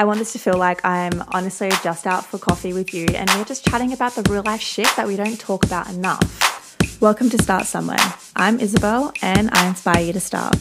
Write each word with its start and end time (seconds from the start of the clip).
I 0.00 0.04
want 0.04 0.18
this 0.18 0.32
to 0.32 0.38
feel 0.38 0.56
like 0.56 0.82
I'm 0.82 1.22
honestly 1.28 1.68
just 1.84 2.06
out 2.06 2.24
for 2.24 2.38
coffee 2.38 2.72
with 2.72 2.94
you 2.94 3.04
and 3.08 3.28
we're 3.34 3.44
just 3.44 3.66
chatting 3.66 3.92
about 3.92 4.14
the 4.14 4.22
real 4.32 4.42
life 4.42 4.62
shit 4.62 4.88
that 4.96 5.06
we 5.06 5.14
don't 5.14 5.38
talk 5.38 5.62
about 5.62 5.90
enough. 5.90 6.78
Welcome 7.02 7.28
to 7.28 7.42
Start 7.42 7.66
Somewhere. 7.66 7.98
I'm 8.34 8.60
Isabelle 8.60 9.12
and 9.20 9.50
I 9.52 9.68
inspire 9.68 10.02
you 10.02 10.14
to 10.14 10.20
start. 10.20 10.56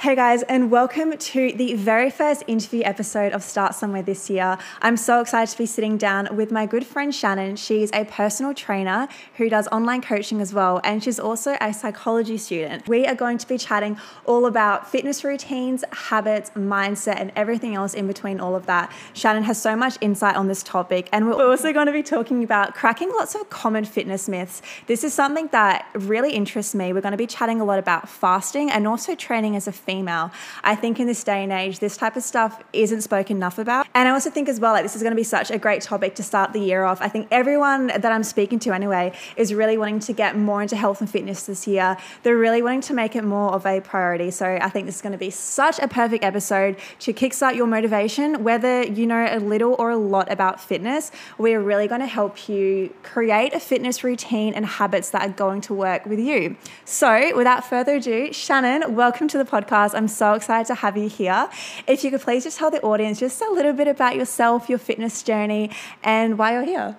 Hey 0.00 0.14
guys, 0.14 0.42
and 0.44 0.70
welcome 0.70 1.14
to 1.14 1.52
the 1.52 1.74
very 1.74 2.08
first 2.08 2.42
interview 2.46 2.80
episode 2.84 3.34
of 3.34 3.42
Start 3.42 3.74
Somewhere 3.74 4.00
this 4.00 4.30
year. 4.30 4.56
I'm 4.80 4.96
so 4.96 5.20
excited 5.20 5.52
to 5.52 5.58
be 5.58 5.66
sitting 5.66 5.98
down 5.98 6.34
with 6.34 6.50
my 6.50 6.64
good 6.64 6.86
friend 6.86 7.14
Shannon. 7.14 7.56
She's 7.56 7.90
a 7.92 8.06
personal 8.06 8.54
trainer 8.54 9.08
who 9.36 9.50
does 9.50 9.68
online 9.68 10.00
coaching 10.00 10.40
as 10.40 10.54
well, 10.54 10.80
and 10.84 11.04
she's 11.04 11.20
also 11.20 11.58
a 11.60 11.74
psychology 11.74 12.38
student. 12.38 12.88
We 12.88 13.06
are 13.06 13.14
going 13.14 13.36
to 13.36 13.46
be 13.46 13.58
chatting 13.58 13.98
all 14.24 14.46
about 14.46 14.90
fitness 14.90 15.22
routines, 15.22 15.84
habits, 15.92 16.48
mindset, 16.52 17.16
and 17.20 17.30
everything 17.36 17.74
else 17.74 17.92
in 17.92 18.06
between 18.06 18.40
all 18.40 18.56
of 18.56 18.64
that. 18.64 18.90
Shannon 19.12 19.42
has 19.42 19.60
so 19.60 19.76
much 19.76 19.98
insight 20.00 20.34
on 20.34 20.48
this 20.48 20.62
topic, 20.62 21.10
and 21.12 21.26
we're 21.26 21.46
also 21.46 21.74
going 21.74 21.88
to 21.88 21.92
be 21.92 22.02
talking 22.02 22.42
about 22.42 22.74
cracking 22.74 23.10
lots 23.10 23.34
of 23.34 23.50
common 23.50 23.84
fitness 23.84 24.30
myths. 24.30 24.62
This 24.86 25.04
is 25.04 25.12
something 25.12 25.48
that 25.48 25.90
really 25.92 26.32
interests 26.32 26.74
me. 26.74 26.94
We're 26.94 27.02
going 27.02 27.12
to 27.12 27.18
be 27.18 27.26
chatting 27.26 27.60
a 27.60 27.66
lot 27.66 27.78
about 27.78 28.08
fasting 28.08 28.70
and 28.70 28.86
also 28.86 29.14
training 29.14 29.56
as 29.56 29.68
a 29.68 29.72
female. 29.90 30.30
I 30.62 30.74
think 30.76 31.00
in 31.00 31.06
this 31.06 31.24
day 31.24 31.42
and 31.42 31.52
age, 31.52 31.80
this 31.80 31.96
type 31.96 32.16
of 32.16 32.22
stuff 32.22 32.62
isn't 32.72 33.02
spoken 33.02 33.36
enough 33.36 33.58
about. 33.58 33.86
And 33.92 34.08
I 34.08 34.12
also 34.12 34.30
think 34.30 34.48
as 34.48 34.60
well, 34.60 34.72
like 34.72 34.84
this 34.84 34.94
is 34.94 35.02
going 35.02 35.10
to 35.10 35.16
be 35.16 35.24
such 35.24 35.50
a 35.50 35.58
great 35.58 35.82
topic 35.82 36.14
to 36.14 36.22
start 36.22 36.52
the 36.52 36.60
year 36.60 36.84
off. 36.84 37.02
I 37.02 37.08
think 37.08 37.26
everyone 37.32 37.88
that 37.88 38.06
I'm 38.06 38.22
speaking 38.22 38.60
to 38.60 38.72
anyway 38.72 39.12
is 39.36 39.52
really 39.52 39.76
wanting 39.76 39.98
to 40.00 40.12
get 40.12 40.36
more 40.36 40.62
into 40.62 40.76
health 40.76 41.00
and 41.00 41.10
fitness 41.10 41.46
this 41.46 41.66
year. 41.66 41.96
They're 42.22 42.36
really 42.36 42.62
wanting 42.62 42.82
to 42.82 42.94
make 42.94 43.16
it 43.16 43.24
more 43.24 43.52
of 43.52 43.66
a 43.66 43.80
priority. 43.80 44.30
So 44.30 44.46
I 44.46 44.68
think 44.68 44.86
this 44.86 44.96
is 44.96 45.02
going 45.02 45.12
to 45.12 45.18
be 45.18 45.30
such 45.30 45.80
a 45.80 45.88
perfect 45.88 46.22
episode 46.22 46.76
to 47.00 47.12
kickstart 47.12 47.56
your 47.56 47.66
motivation, 47.66 48.44
whether 48.44 48.84
you 48.84 49.08
know 49.08 49.26
a 49.28 49.40
little 49.40 49.74
or 49.76 49.90
a 49.90 49.96
lot 49.96 50.30
about 50.30 50.60
fitness. 50.60 51.10
We're 51.36 51.60
really 51.60 51.88
going 51.88 52.00
to 52.00 52.06
help 52.06 52.48
you 52.48 52.94
create 53.02 53.54
a 53.54 53.60
fitness 53.60 54.04
routine 54.04 54.54
and 54.54 54.64
habits 54.64 55.10
that 55.10 55.22
are 55.22 55.32
going 55.32 55.62
to 55.62 55.74
work 55.74 56.06
with 56.06 56.20
you. 56.20 56.56
So 56.84 57.36
without 57.36 57.68
further 57.68 57.96
ado, 57.96 58.32
Shannon, 58.32 58.94
welcome 58.94 59.26
to 59.26 59.38
the 59.38 59.44
podcast. 59.44 59.96
I'm 59.96 60.06
so 60.06 60.34
excited 60.34 60.68
to 60.68 60.76
have 60.76 60.96
you 60.96 61.08
here. 61.08 61.48
If 61.88 62.04
you 62.04 62.12
could 62.12 62.20
please 62.20 62.44
just 62.44 62.56
tell 62.56 62.70
the 62.70 62.80
audience 62.82 63.18
just 63.18 63.42
a 63.42 63.50
little 63.50 63.72
bit 63.72 63.79
about 63.88 64.16
yourself, 64.16 64.68
your 64.68 64.78
fitness 64.78 65.22
journey, 65.22 65.70
and 66.02 66.38
why 66.38 66.52
you're 66.52 66.64
here. 66.64 66.96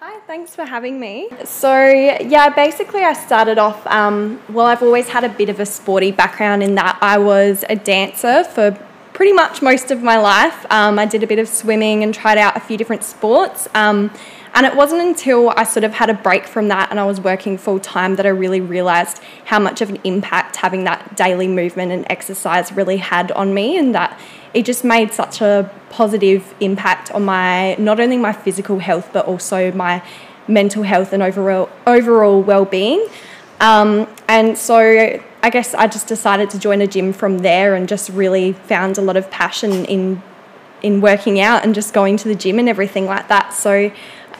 Hi, 0.00 0.20
thanks 0.26 0.54
for 0.54 0.64
having 0.64 1.00
me. 1.00 1.30
So, 1.44 1.88
yeah, 1.88 2.50
basically, 2.50 3.02
I 3.02 3.14
started 3.14 3.56
off. 3.56 3.86
Um, 3.86 4.40
well, 4.50 4.66
I've 4.66 4.82
always 4.82 5.08
had 5.08 5.24
a 5.24 5.30
bit 5.30 5.48
of 5.48 5.60
a 5.60 5.66
sporty 5.66 6.12
background 6.12 6.62
in 6.62 6.74
that 6.74 6.98
I 7.00 7.16
was 7.18 7.64
a 7.68 7.76
dancer 7.76 8.44
for 8.44 8.78
pretty 9.14 9.32
much 9.32 9.62
most 9.62 9.90
of 9.90 10.02
my 10.02 10.18
life. 10.18 10.66
Um, 10.70 10.98
I 10.98 11.06
did 11.06 11.22
a 11.22 11.26
bit 11.26 11.38
of 11.38 11.48
swimming 11.48 12.02
and 12.02 12.12
tried 12.12 12.36
out 12.36 12.56
a 12.56 12.60
few 12.60 12.76
different 12.76 13.02
sports. 13.02 13.66
Um, 13.74 14.10
and 14.54 14.66
it 14.66 14.76
wasn't 14.76 15.02
until 15.02 15.50
I 15.50 15.64
sort 15.64 15.82
of 15.84 15.94
had 15.94 16.10
a 16.10 16.14
break 16.14 16.46
from 16.46 16.68
that 16.68 16.90
and 16.90 17.00
I 17.00 17.04
was 17.04 17.20
working 17.20 17.58
full 17.58 17.80
time 17.80 18.14
that 18.16 18.24
I 18.24 18.28
really 18.28 18.60
realized 18.60 19.20
how 19.46 19.58
much 19.58 19.80
of 19.80 19.90
an 19.90 19.98
impact 20.04 20.56
having 20.56 20.84
that 20.84 21.16
daily 21.16 21.48
movement 21.48 21.90
and 21.90 22.06
exercise 22.08 22.70
really 22.72 22.98
had 22.98 23.32
on 23.32 23.52
me 23.52 23.76
and 23.76 23.94
that 23.96 24.18
it 24.54 24.64
just 24.64 24.84
made 24.84 25.12
such 25.12 25.40
a 25.40 25.70
positive 25.90 26.54
impact 26.60 27.10
on 27.10 27.24
my 27.24 27.74
not 27.74 28.00
only 28.00 28.16
my 28.16 28.32
physical 28.32 28.78
health 28.78 29.10
but 29.12 29.26
also 29.26 29.70
my 29.72 30.02
mental 30.48 30.82
health 30.82 31.12
and 31.12 31.22
overall 31.22 31.68
overall 31.86 32.42
well-being. 32.42 33.06
Um, 33.60 34.08
and 34.28 34.58
so 34.58 35.20
I 35.42 35.50
guess 35.50 35.74
I 35.74 35.86
just 35.86 36.06
decided 36.06 36.50
to 36.50 36.58
join 36.58 36.80
a 36.80 36.86
gym 36.86 37.12
from 37.12 37.38
there 37.38 37.74
and 37.74 37.88
just 37.88 38.10
really 38.10 38.52
found 38.52 38.98
a 38.98 39.02
lot 39.02 39.16
of 39.16 39.30
passion 39.30 39.84
in 39.84 40.22
in 40.82 41.00
working 41.00 41.40
out 41.40 41.64
and 41.64 41.74
just 41.74 41.94
going 41.94 42.16
to 42.18 42.28
the 42.28 42.34
gym 42.34 42.58
and 42.58 42.68
everything 42.68 43.06
like 43.06 43.28
that. 43.28 43.54
So 43.54 43.90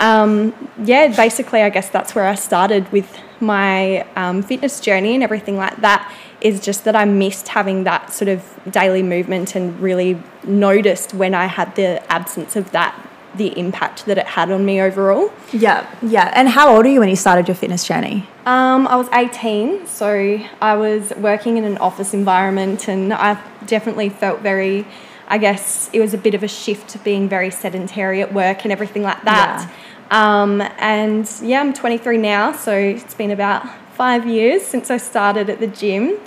um, 0.00 0.52
yeah, 0.82 1.14
basically, 1.14 1.62
I 1.62 1.70
guess 1.70 1.88
that's 1.88 2.14
where 2.14 2.26
I 2.26 2.34
started 2.34 2.90
with 2.92 3.18
my 3.40 4.06
um, 4.16 4.42
fitness 4.42 4.80
journey 4.80 5.14
and 5.14 5.22
everything 5.22 5.56
like 5.56 5.76
that. 5.78 6.12
Is 6.44 6.60
just 6.60 6.84
that 6.84 6.94
I 6.94 7.04
missed 7.04 7.48
having 7.48 7.84
that 7.84 8.12
sort 8.12 8.28
of 8.28 8.44
daily 8.70 9.02
movement 9.02 9.56
and 9.56 9.80
really 9.80 10.22
noticed 10.44 11.14
when 11.14 11.34
I 11.34 11.46
had 11.46 11.74
the 11.74 12.00
absence 12.12 12.54
of 12.54 12.70
that 12.70 12.94
the 13.36 13.58
impact 13.58 14.06
that 14.06 14.18
it 14.18 14.26
had 14.26 14.50
on 14.50 14.64
me 14.64 14.80
overall. 14.80 15.32
Yeah, 15.52 15.88
yeah. 16.02 16.32
And 16.34 16.48
how 16.48 16.74
old 16.74 16.86
are 16.86 16.88
you 16.88 17.00
when 17.00 17.08
you 17.08 17.16
started 17.16 17.48
your 17.48 17.54
fitness 17.54 17.84
journey? 17.84 18.28
Um, 18.46 18.86
I 18.86 18.96
was 18.96 19.08
18, 19.12 19.86
so 19.86 20.40
I 20.60 20.76
was 20.76 21.12
working 21.16 21.56
in 21.56 21.64
an 21.64 21.78
office 21.78 22.14
environment, 22.14 22.88
and 22.88 23.12
I 23.12 23.40
definitely 23.66 24.08
felt 24.08 24.40
very. 24.40 24.86
I 25.26 25.38
guess 25.38 25.88
it 25.94 26.00
was 26.00 26.12
a 26.12 26.18
bit 26.18 26.34
of 26.34 26.42
a 26.42 26.48
shift 26.48 26.90
to 26.90 26.98
being 26.98 27.30
very 27.30 27.50
sedentary 27.50 28.20
at 28.20 28.34
work 28.34 28.64
and 28.64 28.70
everything 28.70 29.02
like 29.02 29.22
that. 29.24 29.66
Yeah. 30.10 30.42
Um, 30.42 30.60
and 30.78 31.30
yeah, 31.40 31.60
I'm 31.60 31.72
23 31.72 32.18
now, 32.18 32.52
so 32.52 32.76
it's 32.76 33.14
been 33.14 33.30
about 33.30 33.66
five 33.94 34.26
years 34.26 34.62
since 34.62 34.90
I 34.90 34.96
started 34.96 35.48
at 35.48 35.60
the 35.60 35.66
gym. 35.66 36.18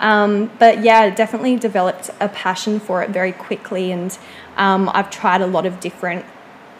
Um, 0.00 0.50
but 0.58 0.82
yeah, 0.82 1.08
definitely 1.10 1.56
developed 1.56 2.10
a 2.20 2.28
passion 2.28 2.80
for 2.80 3.02
it 3.02 3.10
very 3.10 3.32
quickly, 3.32 3.92
and 3.92 4.16
um, 4.56 4.90
I've 4.92 5.10
tried 5.10 5.40
a 5.40 5.46
lot 5.46 5.66
of 5.66 5.80
different 5.80 6.24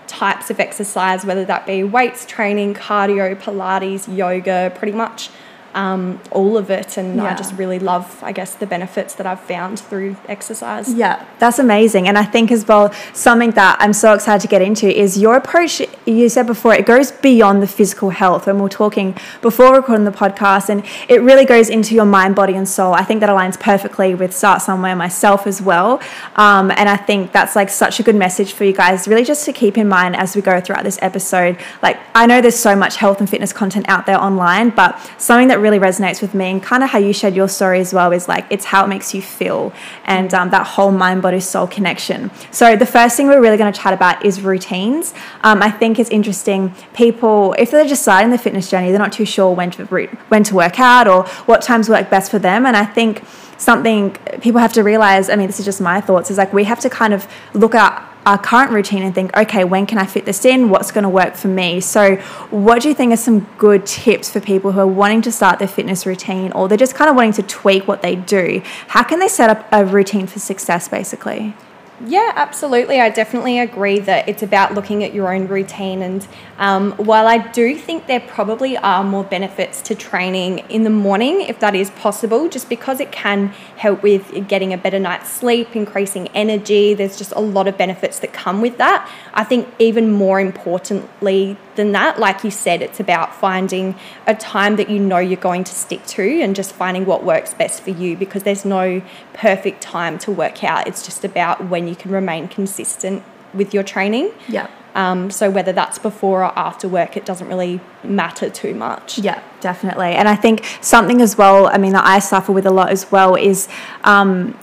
types 0.06 0.50
of 0.50 0.60
exercise, 0.60 1.25
whether 1.25 1.44
that 1.44 1.66
be 1.66 1.82
weights 1.82 2.27
training, 2.27 2.75
cardio, 2.75 3.34
Pilates, 3.37 4.15
yoga, 4.15 4.72
pretty 4.77 4.93
much 4.93 5.31
um, 5.75 6.21
all 6.31 6.57
of 6.57 6.71
it. 6.71 6.97
And 6.97 7.17
yeah. 7.17 7.25
I 7.25 7.35
just 7.35 7.55
really 7.55 7.79
love, 7.79 8.23
I 8.23 8.33
guess, 8.33 8.55
the 8.55 8.67
benefits 8.67 9.15
that 9.15 9.27
I've 9.27 9.41
found 9.41 9.81
through 9.81 10.17
exercise. 10.29 10.93
Yeah, 10.93 11.25
that's 11.39 11.59
amazing. 11.59 12.09
And 12.09 12.17
I 12.17 12.25
think 12.25 12.51
as 12.51 12.67
well, 12.67 12.93
something 13.12 13.51
that 13.53 13.77
I'm 13.81 13.93
so 13.93 14.15
excited 14.15 14.41
to 14.43 14.49
get 14.49 14.62
into 14.62 14.89
is 14.89 15.19
your 15.19 15.37
approach. 15.37 15.83
You 16.07 16.29
said 16.29 16.47
before, 16.47 16.75
it 16.75 16.87
goes 16.87 17.12
beyond 17.12 17.62
the 17.62 17.67
physical 17.67 18.11
health. 18.11 18.47
And 18.49 18.59
we 18.61 18.67
are 18.67 18.69
talking 18.69 19.17
before 19.43 19.75
recording 19.75 20.05
the 20.05 20.11
podcast, 20.11 20.69
and 20.69 20.85
it 21.09 21.21
really 21.23 21.45
goes 21.45 21.69
into 21.69 21.95
your 21.95 22.06
mind, 22.06 22.35
body, 22.35 22.55
and 22.55 22.69
soul. 22.69 22.95
I 22.95 23.05
think 23.05 23.21
that 23.21 23.29
aligns 23.29 23.59
perfectly 23.59 24.15
with 24.15 24.35
Start 24.35 24.62
Somewhere 24.62 24.97
myself 24.97 25.47
as 25.47 25.61
well. 25.61 26.01
Um, 26.37 26.71
and 26.71 26.89
I 26.89 26.97
think 26.97 27.33
that's 27.33 27.56
like 27.56 27.69
such 27.69 28.01
a 28.01 28.03
good 28.03 28.17
message 28.17 28.53
for 28.53 28.65
you 28.65 28.73
guys, 28.73 29.09
really 29.09 29.25
just 29.25 29.45
to 29.47 29.53
keep 29.53 29.77
in 29.77 29.89
mind 29.89 30.17
as 30.17 30.37
we 30.37 30.43
go 30.43 30.61
throughout 30.61 30.85
this 30.85 30.99
episode. 31.03 31.59
Like, 31.83 31.99
I 32.15 32.27
know 32.27 32.41
there's 32.41 32.56
so 32.56 32.77
much 32.77 32.97
health 32.97 33.21
and 33.21 33.29
fitness 33.29 33.53
content 33.53 33.87
out 33.89 34.06
there 34.06 34.21
online, 34.21 34.71
but 34.71 34.99
something 35.19 35.49
that 35.49 35.59
really 35.64 35.80
resonates 35.88 36.20
with 36.25 36.32
me 36.41 36.47
and 36.52 36.62
kind 36.62 36.82
of 36.84 36.91
how 36.91 37.00
you 37.06 37.12
shared 37.12 37.34
your 37.34 37.48
story 37.48 37.80
as 37.80 37.91
well 37.92 38.12
is 38.12 38.28
like 38.28 38.44
it's 38.54 38.66
how 38.66 38.84
it 38.84 38.88
makes 38.88 39.08
you 39.14 39.22
feel 39.22 39.72
and 40.04 40.32
um, 40.38 40.50
that 40.50 40.66
whole 40.75 40.92
mind 41.04 41.20
body 41.26 41.41
soul 41.41 41.66
connection. 41.66 42.30
So 42.52 42.76
the 42.76 42.91
first 42.97 43.16
thing 43.16 43.26
we're 43.26 43.44
really 43.47 43.56
going 43.56 43.72
to 43.72 43.80
chat 43.84 43.92
about 43.92 44.25
is 44.25 44.34
routines. 44.41 45.14
Um, 45.42 45.58
i 45.62 45.70
think 45.70 45.98
it's 45.98 46.10
interesting 46.10 46.75
people 46.92 47.54
if 47.58 47.70
they're 47.70 47.86
just 47.86 48.02
starting 48.02 48.30
the 48.30 48.38
fitness 48.38 48.70
journey 48.70 48.91
they're 48.91 48.98
not 48.98 49.12
too 49.12 49.25
sure 49.25 49.54
when 49.54 49.70
to 49.72 49.84
when 50.28 50.44
to 50.44 50.54
work 50.54 50.78
out 50.78 51.08
or 51.08 51.25
what 51.47 51.62
times 51.62 51.88
work 51.88 52.10
best 52.10 52.31
for 52.31 52.38
them 52.38 52.66
and 52.66 52.76
i 52.76 52.84
think 52.84 53.22
something 53.56 54.12
people 54.41 54.60
have 54.60 54.72
to 54.72 54.82
realize 54.82 55.31
i 55.31 55.36
mean 55.36 55.46
this 55.46 55.58
is 55.58 55.64
just 55.64 55.81
my 55.81 56.00
thoughts 56.00 56.31
is 56.31 56.38
like 56.38 56.52
we 56.52 56.64
have 56.64 56.81
to 56.81 56.91
kind 56.91 57.14
of 57.14 57.26
look 57.54 57.75
at 57.75 57.92
our 58.27 58.39
current 58.39 58.73
routine 58.73 59.03
and 59.03 59.15
think, 59.15 59.37
okay, 59.37 59.65
when 59.65 59.87
can 59.87 59.99
I 59.99 60.07
fit 60.07 60.25
this 60.25 60.45
in? 60.45 60.71
What's 60.71 60.91
going 60.91 61.03
to 61.03 61.09
work 61.09 61.35
for 61.35 61.49
me? 61.49 61.81
So, 61.81 62.17
what 62.51 62.83
do 62.83 62.89
you 62.89 62.95
think 62.95 63.12
are 63.12 63.17
some 63.17 63.41
good 63.59 63.87
tips 63.87 64.31
for 64.31 64.41
people 64.41 64.73
who 64.73 64.81
are 64.81 64.87
wanting 64.87 65.23
to 65.23 65.33
start 65.33 65.59
their 65.59 65.69
fitness 65.69 66.07
routine 66.07 66.53
or 66.53 66.69
they're 66.69 66.79
just 66.79 66.95
kind 66.95 67.11
of 67.11 67.17
wanting 67.17 67.33
to 67.35 67.43
tweak 67.43 67.87
what 67.87 68.03
they 68.03 68.17
do? 68.17 68.62
How 68.89 69.03
can 69.03 69.19
they 69.19 69.29
set 69.29 69.51
up 69.51 69.67
a 69.73 69.85
routine 69.85 70.27
for 70.27 70.39
success, 70.39 70.89
basically? 70.89 71.55
Yeah, 72.00 72.32
absolutely. 72.34 73.00
I 73.00 73.09
definitely 73.09 73.60
agree 73.60 74.00
that 74.00 74.28
it's 74.28 74.43
about 74.43 74.75
looking 74.75 75.05
at 75.05 75.15
your 75.15 75.32
own 75.32 75.47
routine. 75.47 76.03
And 76.03 76.27
um, 76.59 76.93
while 76.93 77.28
I 77.28 77.38
do 77.38 77.77
think 77.77 78.09
there 78.09 78.19
probably 78.19 78.77
are 78.77 79.05
more 79.05 79.22
benefits 79.22 79.81
to 79.82 79.94
training 79.94 80.59
in 80.69 80.82
the 80.82 80.91
morning, 80.91 81.43
if 81.43 81.60
that 81.60 81.75
is 81.77 81.91
possible, 81.93 82.49
just 82.49 82.69
because 82.69 82.99
it 82.99 83.12
can 83.12 83.49
help 83.77 84.03
with 84.03 84.49
getting 84.49 84.72
a 84.72 84.77
better 84.77 84.99
night's 84.99 85.31
sleep, 85.31 85.77
increasing 85.77 86.28
energy, 86.28 86.94
there's 86.94 87.16
just 87.16 87.32
a 87.32 87.41
lot 87.41 87.69
of 87.69 87.78
benefits 87.78 88.19
that 88.19 88.32
come 88.32 88.61
with 88.61 88.76
that. 88.79 89.08
I 89.32 89.44
think, 89.44 89.69
even 89.79 90.11
more 90.11 90.41
importantly 90.41 91.56
than 91.76 91.93
that, 91.93 92.19
like 92.19 92.44
you 92.44 92.50
said, 92.50 92.82
it's 92.82 93.00
about 93.00 93.35
finding 93.35 93.94
a 94.26 94.35
time 94.35 94.76
that 94.76 94.88
you 94.91 94.99
know 94.99 95.19
you're 95.19 95.37
going 95.37 95.65
to 95.65 95.75
stick 95.75 96.05
to 96.06 96.41
and 96.41 96.55
just 96.55 96.73
finding 96.73 97.06
what 97.06 97.25
works 97.25 97.55
best 97.55 97.82
for 97.82 97.91
you 97.91 98.17
because 98.17 98.43
there's 98.43 98.65
no 98.65 99.03
perfect 99.32 99.81
time 99.81 100.19
to 100.19 100.31
work 100.31 100.65
out. 100.65 100.87
It's 100.87 101.05
just 101.05 101.25
about 101.25 101.69
when 101.69 101.88
you 101.88 101.97
can 101.97 102.11
remain 102.11 102.49
consistent 102.49 103.23
with 103.53 103.73
your 103.73 103.82
training. 103.82 104.32
Yeah. 104.49 104.69
Um, 104.94 105.31
so 105.31 105.50
whether 105.50 105.73
that's 105.73 105.99
before 105.99 106.44
or 106.44 106.56
after 106.56 106.88
work, 106.88 107.17
it 107.17 107.25
doesn't 107.25 107.49
really 107.49 107.81
matter 108.05 108.49
too 108.49 108.75
much. 108.75 109.19
Yeah, 109.19 109.43
definitely. 109.61 110.12
And 110.12 110.29
I 110.29 110.37
think 110.37 110.65
something 110.81 111.20
as 111.20 111.37
well, 111.37 111.67
I 111.67 111.79
mean, 111.79 111.93
that 111.94 112.05
I 112.05 112.20
suffer 112.20 112.53
with 112.53 112.65
a 112.65 112.70
lot 112.70 112.91
as 112.91 113.11
well 113.11 113.35
is 113.35 113.69
um, 114.05 114.56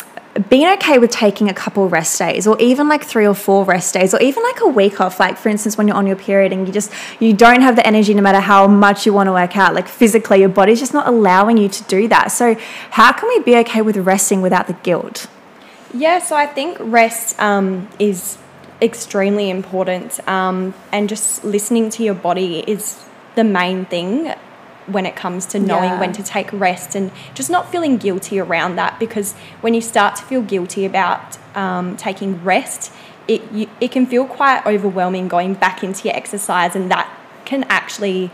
being 0.49 0.67
okay 0.73 0.97
with 0.97 1.11
taking 1.11 1.49
a 1.49 1.53
couple 1.53 1.89
rest 1.89 2.17
days 2.17 2.47
or 2.47 2.59
even 2.59 2.87
like 2.87 3.03
three 3.03 3.27
or 3.27 3.33
four 3.33 3.65
rest 3.65 3.93
days 3.93 4.13
or 4.13 4.21
even 4.21 4.41
like 4.43 4.61
a 4.61 4.67
week 4.67 5.01
off. 5.01 5.19
Like 5.19 5.37
for 5.37 5.49
instance 5.49 5.77
when 5.77 5.87
you're 5.87 5.97
on 5.97 6.07
your 6.07 6.15
period 6.15 6.53
and 6.53 6.65
you 6.67 6.73
just 6.73 6.91
you 7.19 7.33
don't 7.33 7.61
have 7.61 7.75
the 7.75 7.85
energy 7.85 8.13
no 8.13 8.21
matter 8.21 8.39
how 8.39 8.67
much 8.67 9.05
you 9.05 9.13
want 9.13 9.27
to 9.27 9.33
work 9.33 9.57
out 9.57 9.73
like 9.73 9.87
physically 9.87 10.39
your 10.39 10.49
body's 10.49 10.79
just 10.79 10.93
not 10.93 11.07
allowing 11.07 11.57
you 11.57 11.67
to 11.69 11.83
do 11.83 12.07
that. 12.07 12.31
So 12.31 12.55
how 12.91 13.11
can 13.11 13.27
we 13.27 13.39
be 13.39 13.57
okay 13.57 13.81
with 13.81 13.97
resting 13.97 14.41
without 14.41 14.67
the 14.67 14.73
guilt? 14.73 15.27
Yeah, 15.93 16.19
so 16.19 16.35
I 16.37 16.47
think 16.47 16.77
rest 16.79 17.37
um, 17.39 17.89
is 17.99 18.37
extremely 18.81 19.49
important, 19.49 20.25
um, 20.27 20.73
and 20.91 21.09
just 21.09 21.43
listening 21.43 21.89
to 21.91 22.03
your 22.03 22.13
body 22.13 22.59
is 22.59 23.03
the 23.35 23.43
main 23.43 23.85
thing 23.85 24.33
when 24.91 25.05
it 25.05 25.15
comes 25.15 25.45
to 25.47 25.59
knowing 25.59 25.91
Yeah. 25.91 25.99
when 25.99 26.11
to 26.13 26.23
take 26.23 26.49
rest 26.53 26.95
and 26.95 27.11
just 27.33 27.49
not 27.49 27.71
feeling 27.71 27.97
guilty 27.97 28.39
around 28.39 28.75
that 28.75 28.99
because 28.99 29.33
when 29.61 29.73
you 29.73 29.81
start 29.81 30.15
to 30.17 30.23
feel 30.23 30.41
guilty 30.41 30.85
about 30.85 31.37
um, 31.55 31.97
taking 31.97 32.43
rest, 32.43 32.91
it 33.27 33.41
you, 33.51 33.67
it 33.79 33.91
can 33.91 34.05
feel 34.05 34.25
quite 34.25 34.65
overwhelming 34.65 35.27
going 35.27 35.53
back 35.53 35.83
into 35.83 36.07
your 36.07 36.15
exercise, 36.17 36.75
and 36.75 36.89
that 36.91 37.07
can 37.45 37.63
actually 37.65 38.31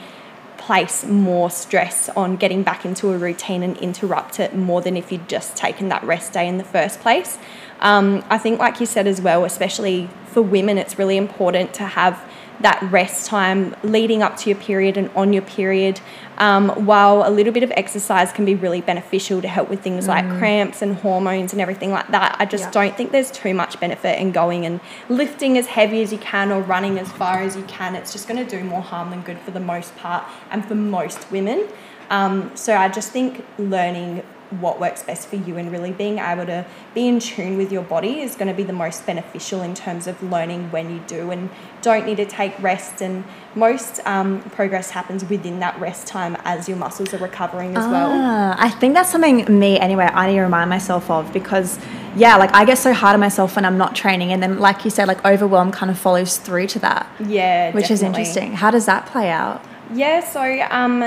place 0.58 1.06
more 1.06 1.50
stress 1.50 2.10
on 2.10 2.36
getting 2.36 2.62
back 2.64 2.84
into 2.86 3.12
a 3.14 3.18
routine 3.18 3.64
and 3.64 3.78
interrupt 3.78 4.40
it 4.40 4.54
more 4.56 4.82
than 4.82 4.98
if 4.98 5.12
you'd 5.12 5.30
just 5.30 5.56
taken 5.56 5.88
that 5.90 6.04
rest 6.04 6.34
day 6.34 6.48
in 6.48 6.58
the 6.58 6.64
first 6.64 7.00
place. 7.00 7.38
Um, 7.80 8.24
I 8.30 8.38
think, 8.38 8.60
like 8.60 8.80
you 8.80 8.86
said 8.86 9.08
as 9.08 9.22
well, 9.22 9.46
especially 9.46 10.10
for 10.26 10.42
women, 10.42 10.78
it's 10.78 10.98
really 10.98 11.18
important 11.18 11.74
to 11.76 11.84
have 11.84 12.22
that 12.60 12.82
rest 12.92 13.28
time 13.28 13.76
leading 13.84 14.24
up 14.24 14.36
to 14.36 14.50
your 14.50 14.58
period 14.60 14.98
and 14.98 15.10
on 15.16 15.32
your 15.32 15.44
period. 15.44 16.02
Um, 16.40 16.70
while 16.86 17.28
a 17.28 17.32
little 17.32 17.52
bit 17.52 17.64
of 17.64 17.72
exercise 17.72 18.32
can 18.32 18.46
be 18.46 18.54
really 18.54 18.82
beneficial 18.82 19.42
to 19.42 19.48
help 19.48 19.70
with 19.70 19.82
things 19.82 20.08
like 20.08 20.28
cramps 20.38 20.82
and 20.84 20.96
hormones 20.96 21.52
and 21.52 21.62
everything 21.62 21.92
like 21.92 22.08
that, 22.10 22.36
I 22.40 22.46
just 22.46 22.66
Yeah. 22.66 22.72
don't 22.72 22.96
think 22.98 23.12
there's 23.12 23.32
too 23.32 23.54
much 23.56 23.80
benefit 23.80 24.20
in 24.20 24.32
going 24.32 24.66
and 24.66 24.80
lifting 25.10 25.58
as 25.58 25.68
heavy 25.68 26.02
as 26.04 26.12
you 26.12 26.20
can 26.20 26.52
or 26.52 26.62
running 26.62 27.00
as 27.00 27.12
far 27.12 27.42
as 27.42 27.56
you 27.56 27.64
can. 27.64 27.96
It's 27.96 28.12
just 28.14 28.28
going 28.28 28.44
to 28.46 28.58
do 28.58 28.64
more 28.64 28.82
harm 28.82 29.10
than 29.10 29.22
good 29.22 29.40
for 29.40 29.52
the 29.52 29.60
most 29.60 29.96
part 29.98 30.24
and 30.52 30.64
for 30.66 30.76
most 30.76 31.32
women. 31.32 31.68
Um, 32.10 32.52
so 32.56 32.76
I 32.76 32.88
just 32.88 33.12
think 33.12 33.44
learning 33.58 34.24
what 34.52 34.80
works 34.80 35.04
best 35.04 35.28
for 35.28 35.36
you 35.36 35.58
and 35.58 35.72
really 35.72 35.92
being 35.92 36.20
able 36.20 36.46
to 36.46 36.66
be 36.94 37.08
in 37.08 37.20
tune 37.20 37.58
with 37.58 37.72
your 37.72 37.84
body 37.84 38.22
is 38.22 38.36
going 38.36 38.48
to 38.48 38.54
be 38.54 38.64
the 38.64 38.74
most 38.74 39.06
beneficial 39.06 39.62
in 39.62 39.76
terms 39.76 40.08
of 40.08 40.22
learning 40.24 40.72
when 40.72 40.90
you 40.90 41.00
do 41.08 41.32
and 41.32 41.50
don't 41.82 42.06
need 42.06 42.18
to 42.18 42.26
take 42.26 42.58
rest 42.62 43.02
and 43.02 43.24
most 43.56 44.00
um, 44.06 44.42
progress 44.52 44.92
happens 44.92 45.26
within 45.26 45.60
that 45.60 45.80
rest 45.80 46.08
time 46.08 46.38
as 46.46 46.68
your 46.68 46.78
muscles 46.78 47.14
are 47.14 47.18
recovering 47.18 47.76
as 47.76 47.86
well 47.88 48.08
Ah, 48.10 48.56
I 48.58 48.70
think 48.70 48.94
that's 48.94 49.12
something 49.12 49.60
me 49.60 49.80
anyway. 49.80 50.06
I 50.06 50.28
need 50.28 50.36
to 50.36 50.42
remind 50.42 50.70
myself 50.70 51.10
of 51.10 51.32
because, 51.34 51.78
yeah, 52.16 52.36
like 52.38 52.54
I 52.54 52.66
get 52.66 52.78
so 52.78 52.94
hard 52.94 53.14
on 53.14 53.20
myself 53.20 53.56
when 53.56 53.66
I'm 53.66 53.78
not 53.78 53.96
training, 53.96 54.32
and 54.32 54.42
then, 54.42 54.60
like 54.60 54.86
you 54.86 54.92
said, 54.92 55.08
like 55.08 55.24
overwhelm 55.26 55.72
kind 55.72 55.92
of 55.92 55.98
follows 56.00 56.38
through 56.38 56.68
to 56.68 56.80
that, 56.80 57.08
yeah 57.20 57.72
which 57.74 57.92
is 57.92 58.02
interesting. 58.02 58.54
How 58.54 58.72
does 58.72 58.86
that 58.86 59.06
play 59.06 59.30
out? 59.30 59.64
Yeah, 59.94 60.22
so 60.24 60.42
um, 60.70 61.04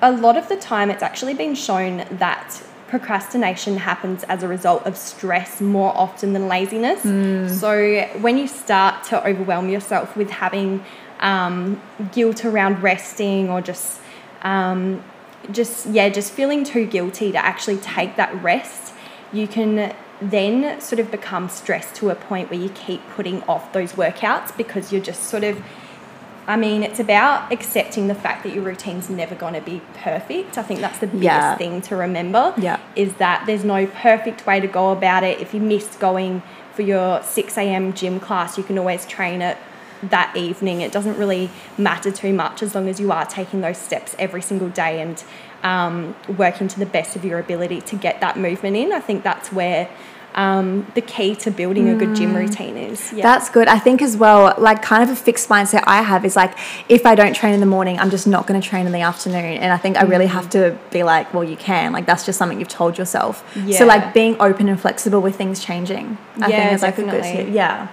a 0.00 0.12
lot 0.12 0.36
of 0.36 0.48
the 0.48 0.56
time 0.56 0.90
it's 0.90 1.02
actually 1.02 1.34
been 1.34 1.54
shown 1.54 2.04
that 2.12 2.62
procrastination 2.92 3.78
happens 3.78 4.22
as 4.24 4.42
a 4.42 4.48
result 4.48 4.84
of 4.84 4.98
stress 4.98 5.62
more 5.62 5.96
often 5.96 6.34
than 6.34 6.46
laziness. 6.46 7.00
So 7.58 8.02
when 8.20 8.36
you 8.36 8.46
start 8.46 9.04
to 9.04 9.26
overwhelm 9.26 9.70
yourself 9.70 10.14
with 10.14 10.28
having 10.28 10.84
um, 11.20 11.80
guilt 12.12 12.44
around 12.44 12.82
resting 12.82 13.48
or 13.48 13.62
just 13.62 13.98
um, 14.42 15.02
just 15.50 15.86
yeah 15.86 16.10
just 16.10 16.34
feeling 16.34 16.64
too 16.64 16.84
guilty 16.84 17.32
to 17.32 17.38
actually 17.38 17.78
take 17.78 18.16
that 18.16 18.30
rest 18.42 18.92
you 19.32 19.48
can 19.48 19.94
then 20.20 20.78
sort 20.78 21.00
of 21.00 21.10
become 21.10 21.48
stressed 21.48 21.94
to 21.94 22.10
a 22.10 22.14
point 22.14 22.50
where 22.50 22.60
you 22.60 22.68
keep 22.68 23.00
putting 23.16 23.42
off 23.44 23.72
those 23.72 23.94
workouts 23.94 24.54
because 24.56 24.92
you're 24.92 25.02
just 25.02 25.22
sort 25.24 25.44
of 25.44 25.56
I 26.46 26.56
mean, 26.56 26.82
it's 26.82 26.98
about 26.98 27.52
accepting 27.52 28.08
the 28.08 28.14
fact 28.14 28.42
that 28.42 28.52
your 28.52 28.64
routine's 28.64 29.08
never 29.08 29.34
going 29.34 29.54
to 29.54 29.60
be 29.60 29.80
perfect. 29.94 30.58
I 30.58 30.62
think 30.62 30.80
that's 30.80 30.98
the 30.98 31.06
biggest 31.06 31.22
Yeah. 31.24 31.56
thing 31.56 31.80
to 31.82 31.96
remember. 31.96 32.52
Yeah. 32.56 32.78
Is 32.96 33.14
that 33.14 33.44
there's 33.46 33.64
no 33.64 33.86
perfect 33.86 34.44
way 34.46 34.58
to 34.58 34.66
go 34.66 34.90
about 34.90 35.22
it. 35.22 35.40
If 35.40 35.54
you 35.54 35.60
missed 35.60 36.00
going 36.00 36.42
for 36.74 36.82
your 36.82 37.22
6 37.22 37.56
a.m. 37.58 37.92
gym 37.92 38.18
class, 38.18 38.58
you 38.58 38.64
can 38.64 38.76
always 38.78 39.06
train 39.06 39.40
it 39.40 39.56
that 40.02 40.36
evening. 40.36 40.80
It 40.80 40.90
doesn't 40.90 41.16
really 41.16 41.48
matter 41.78 42.10
too 42.10 42.32
much 42.32 42.60
as 42.60 42.74
long 42.74 42.88
as 42.88 42.98
you 42.98 43.12
are 43.12 43.24
taking 43.24 43.60
those 43.60 43.78
steps 43.78 44.16
every 44.18 44.42
single 44.42 44.68
day 44.68 45.00
and 45.00 45.22
um, 45.62 46.16
working 46.36 46.66
to 46.66 46.78
the 46.80 46.86
best 46.86 47.14
of 47.14 47.24
your 47.24 47.38
ability 47.38 47.82
to 47.82 47.94
get 47.94 48.20
that 48.20 48.36
movement 48.36 48.74
in. 48.76 48.92
I 48.92 48.98
think 48.98 49.22
that's 49.22 49.52
where 49.52 49.88
um, 50.34 50.86
the 50.94 51.00
key 51.00 51.34
to 51.36 51.50
building 51.50 51.88
a 51.88 51.94
good 51.94 52.14
gym 52.16 52.34
routine 52.34 52.76
is. 52.76 53.12
Yeah. 53.12 53.22
That's 53.22 53.50
good. 53.50 53.68
I 53.68 53.78
think 53.78 54.02
as 54.02 54.16
well, 54.16 54.54
like 54.58 54.82
kind 54.82 55.02
of 55.02 55.10
a 55.10 55.16
fixed 55.16 55.48
mindset 55.48 55.84
I 55.86 56.02
have 56.02 56.24
is 56.24 56.36
like 56.36 56.56
if 56.88 57.04
I 57.06 57.14
don't 57.14 57.34
train 57.34 57.54
in 57.54 57.60
the 57.60 57.66
morning, 57.66 57.98
I'm 57.98 58.10
just 58.10 58.26
not 58.26 58.46
going 58.46 58.60
to 58.60 58.66
train 58.66 58.86
in 58.86 58.92
the 58.92 59.00
afternoon. 59.00 59.58
And 59.58 59.72
I 59.72 59.76
think 59.76 59.96
I 59.96 60.02
really 60.02 60.26
have 60.26 60.48
to 60.50 60.78
be 60.90 61.02
like, 61.02 61.32
well, 61.34 61.44
you 61.44 61.56
can. 61.56 61.92
Like 61.92 62.06
that's 62.06 62.24
just 62.24 62.38
something 62.38 62.58
you've 62.58 62.68
told 62.68 62.98
yourself. 62.98 63.44
Yeah. 63.56 63.78
So 63.78 63.86
like 63.86 64.14
being 64.14 64.36
open 64.40 64.68
and 64.68 64.80
flexible 64.80 65.20
with 65.20 65.36
things 65.36 65.62
changing. 65.62 66.18
I 66.40 66.48
Yeah, 66.48 66.60
think 66.62 66.72
is 66.72 66.82
like 66.82 66.98
a 66.98 67.04
definitely. 67.04 67.44
good 67.44 67.54
yeah. 67.54 67.88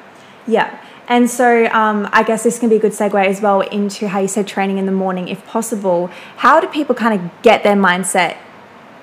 Yeah. 0.47 0.79
And 1.07 1.27
so 1.27 1.65
um, 1.71 2.07
I 2.13 2.21
guess 2.21 2.43
this 2.43 2.59
can 2.59 2.69
be 2.69 2.75
a 2.75 2.79
good 2.79 2.91
segue 2.91 3.25
as 3.25 3.41
well 3.41 3.61
into 3.61 4.07
how 4.07 4.19
you 4.19 4.27
said 4.27 4.47
training 4.47 4.77
in 4.77 4.85
the 4.85 4.91
morning, 4.91 5.27
if 5.27 5.43
possible. 5.47 6.11
How 6.37 6.59
do 6.59 6.67
people 6.67 6.93
kind 6.93 7.19
of 7.19 7.41
get 7.41 7.63
their 7.63 7.75
mindset 7.75 8.37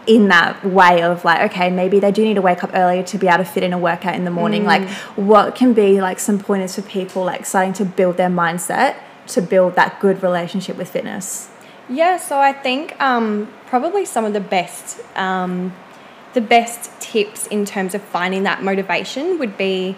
in 0.06 0.28
that 0.28 0.64
way 0.64 1.02
of 1.02 1.24
like, 1.24 1.50
okay, 1.50 1.70
maybe 1.70 1.98
they 1.98 2.12
do 2.12 2.22
need 2.24 2.34
to 2.34 2.42
wake 2.42 2.62
up 2.62 2.70
earlier 2.74 3.02
to 3.02 3.18
be 3.18 3.26
able 3.26 3.38
to 3.38 3.44
fit 3.44 3.62
in 3.62 3.72
a 3.72 3.78
workout 3.78 4.14
in 4.14 4.24
the 4.24 4.30
morning? 4.30 4.64
Like, 4.64 4.88
what 5.16 5.54
can 5.54 5.72
be 5.72 6.00
like 6.00 6.18
some 6.18 6.38
pointers 6.38 6.74
for 6.76 6.82
people 6.82 7.24
like 7.24 7.44
starting 7.44 7.72
to 7.74 7.84
build 7.84 8.16
their 8.16 8.28
mindset 8.28 8.96
to 9.28 9.42
build 9.42 9.74
that 9.74 10.00
good 10.00 10.22
relationship 10.22 10.76
with 10.76 10.88
fitness? 10.88 11.50
Yeah, 11.88 12.16
so 12.16 12.38
I 12.38 12.52
think 12.52 13.00
um, 13.00 13.52
probably 13.66 14.04
some 14.04 14.24
of 14.24 14.32
the 14.32 14.40
best 14.40 15.00
um, 15.16 15.74
the 16.34 16.40
best 16.40 16.90
tips 17.00 17.46
in 17.46 17.64
terms 17.64 17.94
of 17.94 18.02
finding 18.02 18.42
that 18.42 18.62
motivation 18.62 19.38
would 19.38 19.56
be 19.56 19.96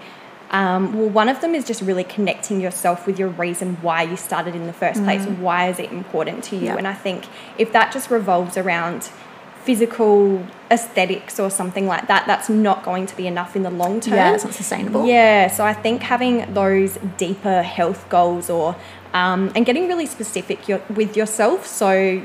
um, 0.50 0.98
well, 0.98 1.08
one 1.08 1.28
of 1.28 1.40
them 1.40 1.54
is 1.54 1.64
just 1.64 1.82
really 1.82 2.04
connecting 2.04 2.60
yourself 2.60 3.06
with 3.06 3.18
your 3.18 3.28
reason 3.28 3.76
why 3.82 4.02
you 4.02 4.16
started 4.16 4.54
in 4.54 4.66
the 4.66 4.72
first 4.72 5.02
place. 5.04 5.26
Why 5.26 5.68
is 5.68 5.78
it 5.78 5.92
important 5.92 6.44
to 6.44 6.56
you? 6.56 6.66
Yeah. 6.66 6.76
And 6.76 6.88
I 6.88 6.94
think 6.94 7.24
if 7.58 7.72
that 7.72 7.92
just 7.92 8.10
revolves 8.10 8.56
around 8.56 9.10
physical 9.68 10.42
aesthetics 10.70 11.38
or 11.38 11.50
something 11.50 11.86
like 11.86 12.06
that, 12.08 12.26
that's 12.26 12.48
not 12.48 12.82
going 12.82 13.04
to 13.04 13.14
be 13.14 13.26
enough 13.26 13.54
in 13.54 13.64
the 13.64 13.70
long 13.70 14.00
term. 14.00 14.14
Yeah, 14.14 14.34
it's 14.34 14.42
not 14.42 14.54
sustainable. 14.54 15.04
Yeah, 15.04 15.48
so 15.48 15.62
I 15.62 15.74
think 15.74 16.00
having 16.00 16.54
those 16.54 16.98
deeper 17.18 17.60
health 17.60 18.08
goals 18.08 18.48
or 18.48 18.74
um, 19.12 19.52
and 19.54 19.66
getting 19.66 19.86
really 19.86 20.06
specific 20.06 20.68
your, 20.68 20.80
with 20.88 21.18
yourself. 21.18 21.66
So 21.66 22.22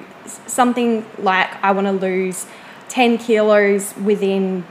something 0.47 1.05
like 1.17 1.49
I 1.61 1.73
want 1.73 1.87
to 1.87 1.91
lose 1.91 2.45
10 2.87 3.17
kilos 3.17 3.93
within 3.97 4.63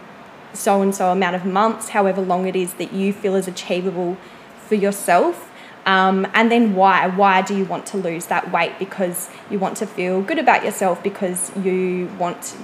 so 0.55 0.81
and 0.81 0.95
so 0.95 1.13
amount 1.13 1.37
of 1.37 1.45
months, 1.45 1.91
however 1.91 2.23
long 2.23 2.47
it 2.47 2.57
is 2.57 2.73
that 2.75 2.95
you 2.95 3.13
feel 3.13 3.35
is 3.35 3.47
achievable 3.47 4.17
for 4.67 4.77
yourself. 4.77 5.52
Um, 5.85 6.27
and 6.35 6.51
then 6.51 6.75
why? 6.75 7.09
Why 7.09 7.43
do 7.43 7.57
you 7.57 7.65
want 7.65 7.87
to 7.87 7.97
lose 7.97 8.27
that 8.27 8.53
weight? 8.53 8.79
Because 8.79 9.29
you 9.51 9.59
want 9.59 9.77
to 9.79 9.87
feel 9.87 10.23
good 10.23 10.39
about 10.39 10.65
yourself, 10.65 11.03
because 11.03 11.51
you 11.57 12.09
want 12.19 12.57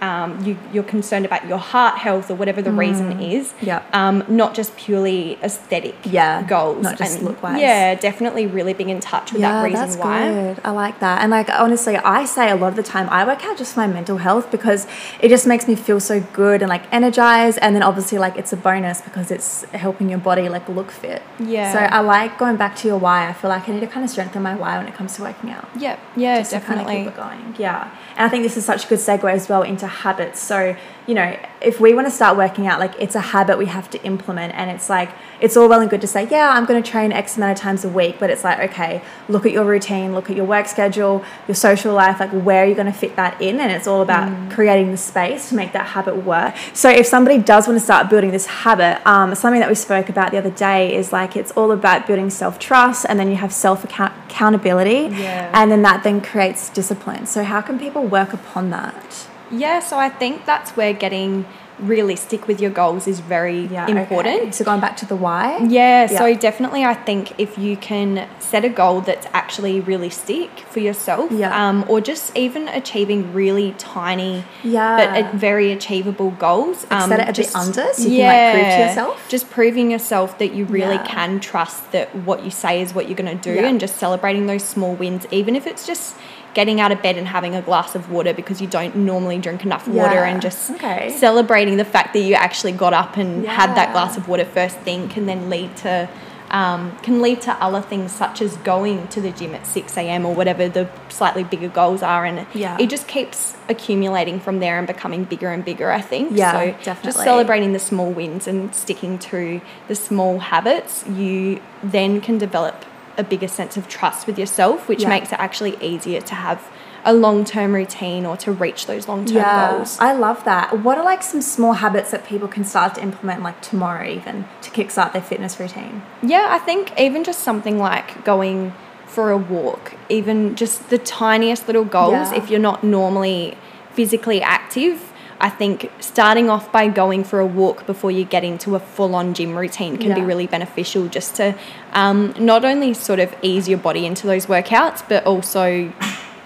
um, 0.00 0.42
you, 0.44 0.58
you're 0.72 0.82
concerned 0.84 1.24
about 1.26 1.46
your 1.46 1.58
heart 1.58 1.98
health 1.98 2.30
or 2.30 2.34
whatever 2.34 2.62
the 2.62 2.72
reason 2.72 3.20
is. 3.20 3.52
Yeah. 3.60 3.82
Um, 3.92 4.24
not 4.28 4.54
just 4.54 4.76
purely 4.76 5.38
aesthetic 5.42 5.94
Yeah, 6.04 6.42
goals. 6.42 6.82
not 6.82 6.96
just 6.98 7.16
And 7.18 7.24
look-wise. 7.26 7.60
Yeah, 7.60 7.94
definitely 7.94 8.46
really 8.46 8.72
being 8.72 8.88
in 8.90 9.00
touch 9.00 9.32
with 9.32 9.42
that 9.42 9.62
reason 9.64 9.80
that's 9.80 9.96
why. 9.96 10.30
good. 10.30 10.60
I 10.64 10.70
like 10.70 11.00
that. 11.00 11.20
And 11.22 11.30
like 11.30 11.48
honestly, 11.50 11.96
I 11.96 12.24
say 12.24 12.50
a 12.50 12.56
lot 12.56 12.68
of 12.68 12.76
the 12.76 12.82
time 12.82 13.08
I 13.10 13.24
work 13.26 13.44
out 13.44 13.58
just 13.58 13.74
for 13.74 13.80
my 13.80 13.86
mental 13.88 14.16
health 14.18 14.50
because 14.50 14.86
it 15.20 15.28
just 15.28 15.46
makes 15.46 15.68
me 15.68 15.74
feel 15.74 16.00
so 16.00 16.20
good 16.32 16.62
and 16.62 16.68
like 16.68 16.90
energized. 16.92 17.58
And 17.60 17.74
then 17.74 17.82
obviously 17.82 18.18
like 18.18 18.36
it's 18.36 18.52
a 18.52 18.56
bonus 18.56 19.00
because 19.00 19.30
it's 19.30 19.64
helping 19.72 20.08
your 20.08 20.18
body 20.18 20.48
like 20.48 20.68
look 20.68 20.90
fit. 20.90 21.22
Yeah. 21.38 21.72
So 21.72 21.78
I 21.78 22.00
like 22.00 22.38
going 22.38 22.56
back 22.56 22.76
to 22.76 22.88
your 22.88 22.98
why. 22.98 23.28
I 23.28 23.32
feel 23.32 23.50
like 23.50 23.68
I 23.68 23.72
need 23.72 23.80
to 23.80 23.86
kind 23.86 24.04
of 24.04 24.10
strengthen 24.10 24.42
my 24.42 24.54
why 24.54 24.78
when 24.78 24.86
it 24.86 24.94
comes 24.94 25.14
to 25.16 25.22
working 25.22 25.50
out. 25.50 25.68
Yeah, 25.76 25.98
yeah, 26.16 26.38
just 26.38 26.50
to 26.52 26.60
kind 26.60 26.80
of 26.80 26.86
definitely. 26.86 27.04
keep 27.04 27.12
it 27.12 27.16
going. 27.16 27.54
Yeah. 27.58 27.90
And 28.16 28.26
I 28.26 28.28
think 28.28 28.42
this 28.44 28.56
is 28.56 28.64
such 28.64 28.86
a 28.86 28.88
good 28.88 28.98
segue 28.98 29.30
as 29.30 29.48
well 29.48 29.62
into 29.62 29.86
habits. 29.90 30.40
So, 30.40 30.76
you 31.06 31.14
know, 31.14 31.36
if 31.60 31.80
we 31.80 31.92
want 31.92 32.06
to 32.06 32.10
start 32.10 32.36
working 32.36 32.66
out, 32.66 32.78
like 32.78 32.94
it's 32.98 33.14
a 33.14 33.20
habit 33.20 33.58
we 33.58 33.66
have 33.66 33.90
to 33.90 34.02
implement. 34.04 34.54
And 34.54 34.70
it's 34.70 34.88
like, 34.88 35.10
it's 35.40 35.56
all 35.56 35.68
well 35.68 35.80
and 35.80 35.90
good 35.90 36.00
to 36.02 36.06
say, 36.06 36.28
yeah, 36.30 36.50
I'm 36.50 36.64
going 36.66 36.82
to 36.82 36.88
train 36.88 37.12
X 37.12 37.36
amount 37.36 37.52
of 37.52 37.58
times 37.58 37.84
a 37.84 37.88
week. 37.88 38.16
But 38.18 38.30
it's 38.30 38.44
like, 38.44 38.70
okay, 38.70 39.02
look 39.28 39.44
at 39.44 39.52
your 39.52 39.64
routine, 39.64 40.14
look 40.14 40.30
at 40.30 40.36
your 40.36 40.44
work 40.44 40.66
schedule, 40.66 41.24
your 41.48 41.54
social 41.54 41.94
life, 41.94 42.20
like 42.20 42.30
where 42.30 42.64
are 42.64 42.66
you 42.66 42.74
going 42.74 42.86
to 42.86 42.92
fit 42.92 43.16
that 43.16 43.40
in? 43.40 43.60
And 43.60 43.72
it's 43.72 43.86
all 43.86 44.02
about 44.02 44.52
creating 44.52 44.90
the 44.90 44.96
space 44.96 45.48
to 45.48 45.54
make 45.54 45.72
that 45.72 45.88
habit 45.88 46.16
work. 46.24 46.54
So 46.74 46.88
if 46.88 47.06
somebody 47.06 47.38
does 47.38 47.66
want 47.66 47.78
to 47.78 47.84
start 47.84 48.08
building 48.08 48.30
this 48.30 48.46
habit, 48.46 49.04
um, 49.06 49.34
something 49.34 49.60
that 49.60 49.68
we 49.68 49.74
spoke 49.74 50.08
about 50.08 50.30
the 50.30 50.38
other 50.38 50.50
day 50.50 50.94
is 50.94 51.12
like, 51.12 51.36
it's 51.36 51.50
all 51.52 51.72
about 51.72 52.06
building 52.06 52.30
self 52.30 52.58
trust 52.58 53.06
and 53.08 53.18
then 53.18 53.28
you 53.28 53.36
have 53.36 53.52
self 53.52 53.84
accountability. 53.84 55.14
Yeah. 55.16 55.50
And 55.54 55.70
then 55.70 55.82
that 55.82 56.04
then 56.04 56.20
creates 56.20 56.70
discipline. 56.70 57.26
So 57.26 57.42
how 57.42 57.60
can 57.60 57.78
people 57.78 58.04
work 58.04 58.32
upon 58.32 58.70
that? 58.70 59.26
Yeah, 59.50 59.80
so 59.80 59.98
I 59.98 60.08
think 60.08 60.44
that's 60.46 60.70
where 60.76 60.92
getting 60.92 61.44
realistic 61.78 62.46
with 62.46 62.60
your 62.60 62.70
goals 62.70 63.06
is 63.06 63.20
very 63.20 63.60
Yeah, 63.66 63.86
important. 63.88 64.40
okay. 64.42 64.50
So 64.50 64.66
going 64.66 64.80
back 64.80 64.98
to 64.98 65.06
the 65.06 65.16
why. 65.16 65.56
Yeah, 65.66 66.08
so 66.08 66.34
definitely, 66.34 66.84
I 66.84 66.92
think 66.92 67.32
if 67.40 67.56
you 67.56 67.74
can 67.78 68.28
set 68.38 68.66
a 68.66 68.68
goal 68.68 69.00
that's 69.00 69.26
actually 69.32 69.80
realistic 69.80 70.50
for 70.68 70.80
yourself, 70.80 71.32
Yeah. 71.32 71.56
um, 71.68 71.86
or 71.88 72.02
just 72.02 72.36
even 72.36 72.68
achieving 72.68 73.32
really 73.32 73.74
tiny, 73.78 74.44
Yeah. 74.62 75.22
but 75.22 75.32
very 75.34 75.72
achievable 75.72 76.32
goals, 76.32 76.86
um, 76.90 77.08
set 77.08 77.20
it 77.20 77.28
a 77.30 77.40
bit 77.42 77.56
under 77.56 77.86
so 77.94 78.02
you 78.08 78.18
can, 78.18 78.26
like, 78.26 78.52
prove 78.54 78.74
to 78.74 78.80
yourself? 78.80 79.26
Just 79.30 79.50
proving 79.50 79.90
yourself 79.90 80.36
that 80.36 80.52
you 80.52 80.66
really 80.66 80.96
Yeah. 80.96 81.04
can 81.06 81.40
trust 81.40 81.92
that 81.92 82.14
what 82.14 82.44
you 82.44 82.50
say 82.50 82.82
is 82.82 82.94
what 82.94 83.08
you're 83.08 83.16
going 83.16 83.38
to 83.38 83.42
do, 83.42 83.54
Yeah. 83.58 83.66
and 83.68 83.80
just 83.80 83.96
celebrating 83.96 84.46
those 84.46 84.64
small 84.64 84.92
wins, 84.94 85.26
even 85.30 85.56
if 85.56 85.66
it's 85.66 85.86
just 85.86 86.14
getting 86.54 86.80
out 86.80 86.90
of 86.92 87.00
bed 87.02 87.16
and 87.16 87.28
having 87.28 87.54
a 87.54 87.62
glass 87.62 87.94
of 87.94 88.10
water 88.10 88.32
because 88.34 88.60
you 88.60 88.66
don't 88.66 88.96
normally 88.96 89.38
drink 89.38 89.64
enough 89.64 89.86
water 89.86 90.16
Yeah. 90.16 90.28
and 90.30 90.42
just 90.42 90.70
Okay. 90.72 91.10
celebrating 91.16 91.76
the 91.76 91.84
fact 91.84 92.12
that 92.14 92.20
you 92.20 92.34
actually 92.34 92.72
got 92.72 92.92
up 92.92 93.16
and 93.16 93.46
had 93.46 93.74
that 93.76 93.92
glass 93.92 94.16
of 94.16 94.28
water 94.28 94.44
first 94.44 94.76
thing 94.78 95.08
can 95.08 95.26
then 95.26 95.48
lead 95.50 95.76
to 95.78 96.08
um, 96.52 96.96
can 97.02 97.22
lead 97.22 97.40
to 97.42 97.52
other 97.62 97.80
things 97.80 98.10
such 98.10 98.42
as 98.42 98.56
going 98.56 99.06
to 99.06 99.20
the 99.20 99.30
gym 99.30 99.54
at 99.54 99.64
6 99.68 99.96
a.m. 99.96 100.26
or 100.26 100.34
whatever 100.34 100.68
the 100.68 100.88
slightly 101.08 101.44
bigger 101.44 101.68
goals 101.68 102.02
are 102.02 102.24
and 102.24 102.44
Yeah. 102.52 102.76
it 102.80 102.90
just 102.90 103.06
keeps 103.06 103.54
accumulating 103.68 104.40
from 104.40 104.58
there 104.58 104.76
and 104.76 104.84
becoming 104.84 105.22
bigger 105.22 105.50
and 105.52 105.64
bigger 105.64 105.92
I 105.92 106.00
think 106.00 106.32
Yeah, 106.36 106.52
so 106.52 106.74
just 106.82 107.18
celebrating 107.22 107.72
the 107.72 107.78
small 107.78 108.10
wins 108.10 108.48
and 108.48 108.74
sticking 108.74 109.16
to 109.30 109.60
the 109.86 109.94
small 109.94 110.40
habits 110.40 111.04
you 111.06 111.60
then 111.84 112.20
can 112.20 112.36
develop 112.38 112.84
a 113.20 113.24
bigger 113.24 113.48
sense 113.48 113.76
of 113.76 113.86
trust 113.86 114.26
with 114.26 114.38
yourself 114.38 114.88
which 114.88 115.02
Yeah. 115.02 115.08
makes 115.10 115.30
it 115.32 115.38
actually 115.38 115.76
easier 115.80 116.20
to 116.22 116.34
have 116.34 116.58
a 117.04 117.14
long-term 117.14 117.74
routine 117.74 118.26
or 118.26 118.36
to 118.36 118.52
reach 118.52 118.86
those 118.86 119.08
long-term 119.08 119.36
Yeah, 119.36 119.70
goals 119.70 119.96
I 120.00 120.12
love 120.12 120.44
that. 120.44 120.80
What 120.80 120.98
are 120.98 121.04
like 121.04 121.22
some 121.22 121.40
small 121.40 121.72
habits 121.74 122.10
that 122.10 122.26
people 122.26 122.46
can 122.48 122.64
start 122.64 122.94
to 122.96 123.02
implement 123.02 123.42
like 123.42 123.60
tomorrow 123.62 124.06
even 124.06 124.44
to 124.62 124.70
kickstart 124.70 125.12
their 125.14 125.22
fitness 125.22 125.58
routine? 125.58 126.02
Yeah, 126.22 126.48
I 126.50 126.58
think 126.58 126.92
even 127.00 127.24
just 127.24 127.40
something 127.40 127.78
like 127.78 128.22
going 128.24 128.74
for 129.06 129.30
a 129.30 129.38
walk, 129.38 129.94
even 130.10 130.54
just 130.56 130.90
the 130.90 130.98
tiniest 130.98 131.66
little 131.66 131.84
goals, 131.84 132.32
Yeah. 132.32 132.38
if 132.38 132.50
you're 132.50 132.60
not 132.60 132.84
normally 132.84 133.56
physically 133.92 134.40
active, 134.42 135.09
I 135.40 135.48
think 135.48 135.90
starting 136.00 136.50
off 136.50 136.70
by 136.70 136.88
going 136.88 137.24
for 137.24 137.40
a 137.40 137.46
walk 137.46 137.86
before 137.86 138.10
you 138.10 138.24
get 138.24 138.44
into 138.44 138.76
a 138.76 138.80
full 138.80 139.14
on 139.14 139.32
gym 139.32 139.56
routine 139.56 139.96
can 139.96 140.14
be 140.14 140.20
really 140.20 140.46
beneficial 140.46 141.08
just 141.08 141.36
to 141.36 141.56
um, 141.92 142.34
not 142.38 142.64
only 142.64 142.92
sort 142.92 143.20
of 143.20 143.34
ease 143.40 143.68
your 143.68 143.78
body 143.78 144.04
into 144.04 144.26
those 144.26 144.46
workouts, 144.46 145.02
but 145.08 145.24
also 145.24 145.92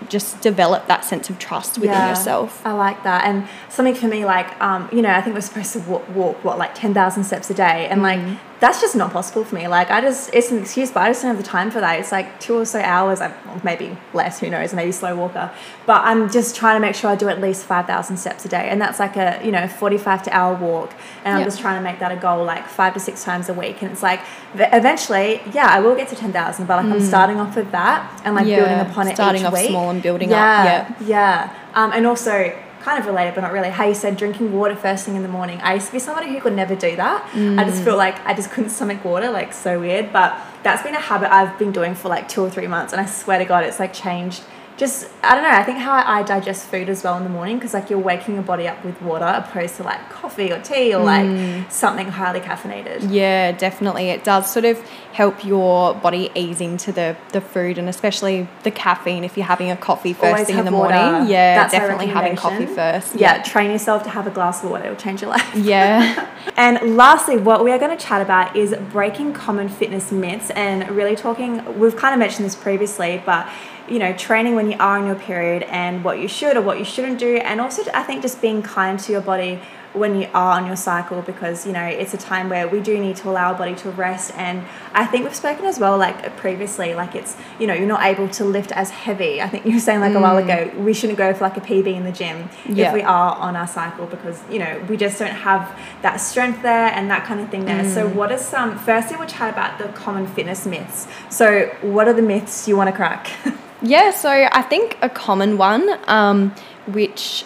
just 0.08 0.40
develop 0.40 0.86
that 0.86 1.04
sense 1.04 1.28
of 1.30 1.38
trust 1.38 1.78
within 1.78 2.08
yourself. 2.08 2.64
I 2.64 2.72
like 2.72 3.02
that. 3.04 3.24
And 3.24 3.48
something 3.68 3.94
for 3.94 4.06
me, 4.06 4.24
like, 4.24 4.60
um, 4.60 4.88
you 4.92 5.02
know, 5.02 5.10
I 5.10 5.20
think 5.22 5.34
we're 5.34 5.40
supposed 5.40 5.72
to 5.72 5.80
walk, 5.80 6.08
walk 6.14 6.44
what, 6.44 6.58
like 6.58 6.74
10,000 6.74 7.24
steps 7.24 7.50
a 7.50 7.54
day. 7.54 7.88
And 7.88 8.02
like, 8.02 8.20
Mm-hmm. 8.20 8.53
That's 8.64 8.80
just 8.80 8.96
not 8.96 9.12
possible 9.12 9.44
for 9.44 9.54
me. 9.56 9.68
Like, 9.68 9.90
I 9.90 10.00
just, 10.00 10.32
it's 10.32 10.50
an 10.50 10.58
excuse, 10.62 10.90
but 10.90 11.02
I 11.02 11.10
just 11.10 11.20
don't 11.20 11.34
have 11.34 11.44
the 11.44 11.50
time 11.56 11.70
for 11.70 11.80
that. 11.80 11.98
It's 12.00 12.10
like 12.12 12.40
two 12.40 12.54
or 12.58 12.64
so 12.64 12.80
hours, 12.80 13.20
maybe 13.62 13.94
less, 14.14 14.40
who 14.40 14.48
knows, 14.48 14.72
maybe 14.72 14.90
slow 14.90 15.14
walker. 15.14 15.50
But 15.84 16.00
I'm 16.04 16.30
just 16.30 16.56
trying 16.56 16.76
to 16.76 16.80
make 16.80 16.94
sure 16.94 17.10
I 17.10 17.16
do 17.16 17.28
at 17.28 17.42
least 17.42 17.64
5,000 17.66 18.16
steps 18.16 18.46
a 18.46 18.48
day. 18.48 18.68
And 18.70 18.80
that's 18.80 18.98
like 18.98 19.16
a, 19.16 19.38
you 19.44 19.52
know, 19.52 19.68
45 19.68 20.22
to 20.22 20.30
hour 20.34 20.54
walk. 20.54 20.94
And 21.26 21.34
I'm 21.34 21.40
Yeah. 21.40 21.44
just 21.44 21.60
trying 21.60 21.76
to 21.76 21.82
make 21.82 21.98
that 21.98 22.10
a 22.10 22.16
goal 22.16 22.42
like 22.44 22.66
five 22.66 22.94
to 22.94 23.00
six 23.00 23.22
times 23.22 23.50
a 23.50 23.54
week. 23.54 23.82
And 23.82 23.92
it's 23.92 24.02
like, 24.02 24.20
eventually, 24.54 25.42
yeah, 25.52 25.66
I 25.66 25.80
will 25.80 25.94
get 25.94 26.08
to 26.08 26.16
10,000, 26.16 26.64
but 26.66 26.82
like 26.82 26.90
I'm 26.92 27.00
starting 27.02 27.38
off 27.38 27.56
with 27.56 27.70
that 27.72 28.20
and 28.24 28.34
like 28.34 28.44
Mm. 28.46 28.48
Yeah, 28.48 28.56
building 28.56 28.90
upon 28.90 29.08
it 29.08 29.14
starting 29.16 29.44
off 29.46 29.52
week. 29.52 29.68
small 29.68 29.90
and 29.90 30.02
building 30.02 30.28
up, 30.32 30.36
yeah, 30.36 30.64
yeah. 30.64 31.06
Yeah. 31.06 31.54
Um, 31.74 31.92
and 31.92 32.06
also, 32.06 32.52
kind 32.84 32.98
of 33.00 33.06
related, 33.06 33.34
but 33.34 33.40
not 33.40 33.52
really, 33.52 33.70
how 33.70 33.86
you 33.86 33.94
said 33.94 34.14
drinking 34.16 34.52
water 34.52 34.76
first 34.76 35.06
thing 35.06 35.16
in 35.16 35.22
the 35.22 35.28
morning. 35.28 35.58
I 35.62 35.74
used 35.74 35.86
to 35.86 35.92
be 35.92 35.98
somebody 35.98 36.28
who 36.32 36.38
could 36.40 36.52
never 36.54 36.74
do 36.76 36.94
that. 36.96 37.24
I 37.34 37.64
just 37.64 37.80
Mm. 37.80 37.84
feel 37.84 37.96
like 37.96 38.16
I 38.26 38.34
just 38.34 38.50
couldn't 38.50 38.70
stomach 38.70 39.02
water, 39.04 39.30
like 39.30 39.54
so 39.54 39.80
weird. 39.80 40.12
But 40.12 40.36
that's 40.62 40.82
been 40.82 40.94
a 40.94 41.00
habit 41.00 41.32
I've 41.32 41.58
been 41.58 41.72
doing 41.72 41.94
for 41.94 42.08
like 42.10 42.28
two 42.28 42.42
or 42.42 42.50
three 42.50 42.66
months. 42.66 42.92
And 42.92 43.00
I 43.00 43.06
swear 43.06 43.38
to 43.38 43.46
God, 43.46 43.64
it's 43.64 43.80
like 43.80 43.94
changed. 43.94 44.42
Just, 44.76 45.08
I 45.22 45.34
don't 45.36 45.44
know, 45.44 45.50
I 45.50 45.62
think 45.62 45.78
how 45.78 45.92
I, 45.92 46.24
digest 46.24 46.66
food 46.66 46.88
as 46.88 47.04
well 47.04 47.16
in 47.16 47.22
the 47.22 47.30
morning 47.30 47.58
because 47.58 47.74
like 47.74 47.90
you're 47.90 47.98
waking 47.98 48.34
your 48.34 48.42
body 48.42 48.66
up 48.66 48.84
with 48.84 49.00
water 49.02 49.24
opposed 49.24 49.76
to 49.76 49.84
like 49.84 50.10
coffee 50.10 50.50
or 50.50 50.60
tea 50.60 50.92
or 50.92 51.04
like 51.04 51.24
Mm. 51.26 51.70
something 51.70 52.08
highly 52.08 52.40
caffeinated. 52.40 53.06
Yeah, 53.08 53.52
definitely. 53.52 54.08
It 54.10 54.24
does 54.24 54.50
sort 54.52 54.64
of 54.64 54.80
help 55.12 55.44
your 55.44 55.94
body 55.94 56.30
ease 56.34 56.60
into 56.60 56.90
the, 56.90 57.16
the 57.30 57.40
food 57.40 57.78
and 57.78 57.88
especially 57.88 58.48
the 58.64 58.70
caffeine 58.72 59.22
if 59.22 59.36
you're 59.36 59.46
having 59.46 59.70
a 59.70 59.76
coffee 59.76 60.12
first 60.12 60.24
Always 60.24 60.46
thing 60.48 60.58
in 60.58 60.64
the 60.64 60.72
water. 60.72 60.94
morning. 60.94 61.30
Yeah, 61.30 61.54
That's 61.54 61.72
definitely 61.72 62.06
having 62.06 62.34
coffee 62.34 62.66
first. 62.66 63.14
Yeah, 63.14 63.42
train 63.42 63.70
yourself 63.70 64.02
to 64.04 64.10
have 64.10 64.26
a 64.26 64.30
glass 64.30 64.64
of 64.64 64.70
water, 64.70 64.84
it'll 64.86 64.96
change 64.96 65.22
your 65.22 65.30
life. 65.30 65.54
Yeah. 65.54 66.30
And 66.56 66.96
lastly, 66.96 67.38
what 67.38 67.64
we 67.64 67.72
are 67.72 67.78
going 67.78 67.96
to 67.96 68.04
chat 68.04 68.20
about 68.20 68.54
is 68.54 68.74
breaking 68.92 69.32
common 69.32 69.68
fitness 69.68 70.12
myths 70.12 70.50
and 70.50 70.88
really 70.90 71.16
talking. 71.16 71.80
We've 71.80 71.96
kind 71.96 72.12
of 72.12 72.18
mentioned 72.20 72.44
this 72.44 72.54
previously, 72.54 73.22
but 73.24 73.48
you 73.88 73.98
know, 73.98 74.12
training 74.14 74.54
when 74.54 74.70
you 74.70 74.76
are 74.78 74.98
in 74.98 75.06
your 75.06 75.16
period 75.16 75.62
and 75.64 76.04
what 76.04 76.18
you 76.18 76.28
should 76.28 76.56
or 76.56 76.62
what 76.62 76.78
you 76.78 76.84
shouldn't 76.84 77.18
do, 77.18 77.36
and 77.36 77.60
also 77.60 77.82
I 77.92 78.02
think 78.02 78.22
just 78.22 78.40
being 78.40 78.62
kind 78.62 78.98
to 79.00 79.12
your 79.12 79.20
body 79.20 79.60
when 79.94 80.20
you 80.20 80.28
are 80.34 80.60
on 80.60 80.66
your 80.66 80.74
cycle 80.74 81.22
because 81.22 81.64
you 81.64 81.72
know 81.72 81.84
it's 81.84 82.12
a 82.12 82.16
time 82.16 82.48
where 82.48 82.66
we 82.66 82.80
do 82.80 82.98
need 82.98 83.14
to 83.14 83.30
allow 83.30 83.52
our 83.52 83.58
body 83.58 83.74
to 83.76 83.90
rest. 83.90 84.32
And 84.36 84.64
i 84.92 85.06
think 85.06 85.24
we've 85.24 85.34
spoken 85.34 85.64
as 85.64 85.78
well 85.78 85.96
like 85.96 86.36
previously 86.36 86.94
like 86.94 87.14
it's 87.14 87.36
you 87.58 87.66
know 87.66 87.74
you're 87.74 87.86
not 87.86 88.04
able 88.04 88.28
to 88.28 88.44
lift 88.44 88.72
as 88.72 88.90
heavy. 88.90 89.40
I 89.40 89.48
think 89.48 89.64
you 89.64 89.74
were 89.74 89.80
saying 89.80 90.00
like 90.00 90.14
a 90.14 90.20
while 90.20 90.42
mm. 90.42 90.44
ago 90.44 90.78
we 90.80 90.92
shouldn't 90.92 91.18
go 91.18 91.32
for 91.32 91.44
like 91.44 91.56
a 91.56 91.60
pb 91.60 91.94
in 91.94 92.04
the 92.04 92.12
gym 92.12 92.48
Yeah. 92.66 92.88
if 92.88 92.94
we 92.94 93.02
are 93.02 93.36
on 93.36 93.54
our 93.56 93.68
cycle 93.68 94.06
because 94.06 94.42
you 94.50 94.58
know 94.58 94.84
we 94.88 94.96
just 94.96 95.18
don't 95.18 95.30
have 95.30 95.78
that 96.02 96.16
strength 96.16 96.62
there 96.62 96.88
and 96.88 97.08
that 97.10 97.24
kind 97.24 97.40
of 97.40 97.48
thing 97.50 97.64
there. 97.64 97.88
So 97.88 98.08
mm. 98.08 98.14
what 98.14 98.32
are 98.32 98.38
some 98.38 98.76
firstly 98.78 99.16
we'll 99.16 99.28
chat 99.28 99.52
about 99.52 99.78
the 99.78 99.88
common 99.88 100.26
fitness 100.26 100.66
myths? 100.66 101.06
So 101.30 101.66
what 101.82 102.08
are 102.08 102.12
the 102.12 102.22
myths 102.22 102.66
you 102.66 102.76
want 102.76 102.90
to 102.90 102.96
crack 102.96 103.30
Yeah, 103.86 104.12
so 104.12 104.30
I 104.30 104.62
think 104.62 104.96
a 105.02 105.10
common 105.10 105.58
one, 105.58 105.98
um, 106.08 106.54
which 106.86 107.44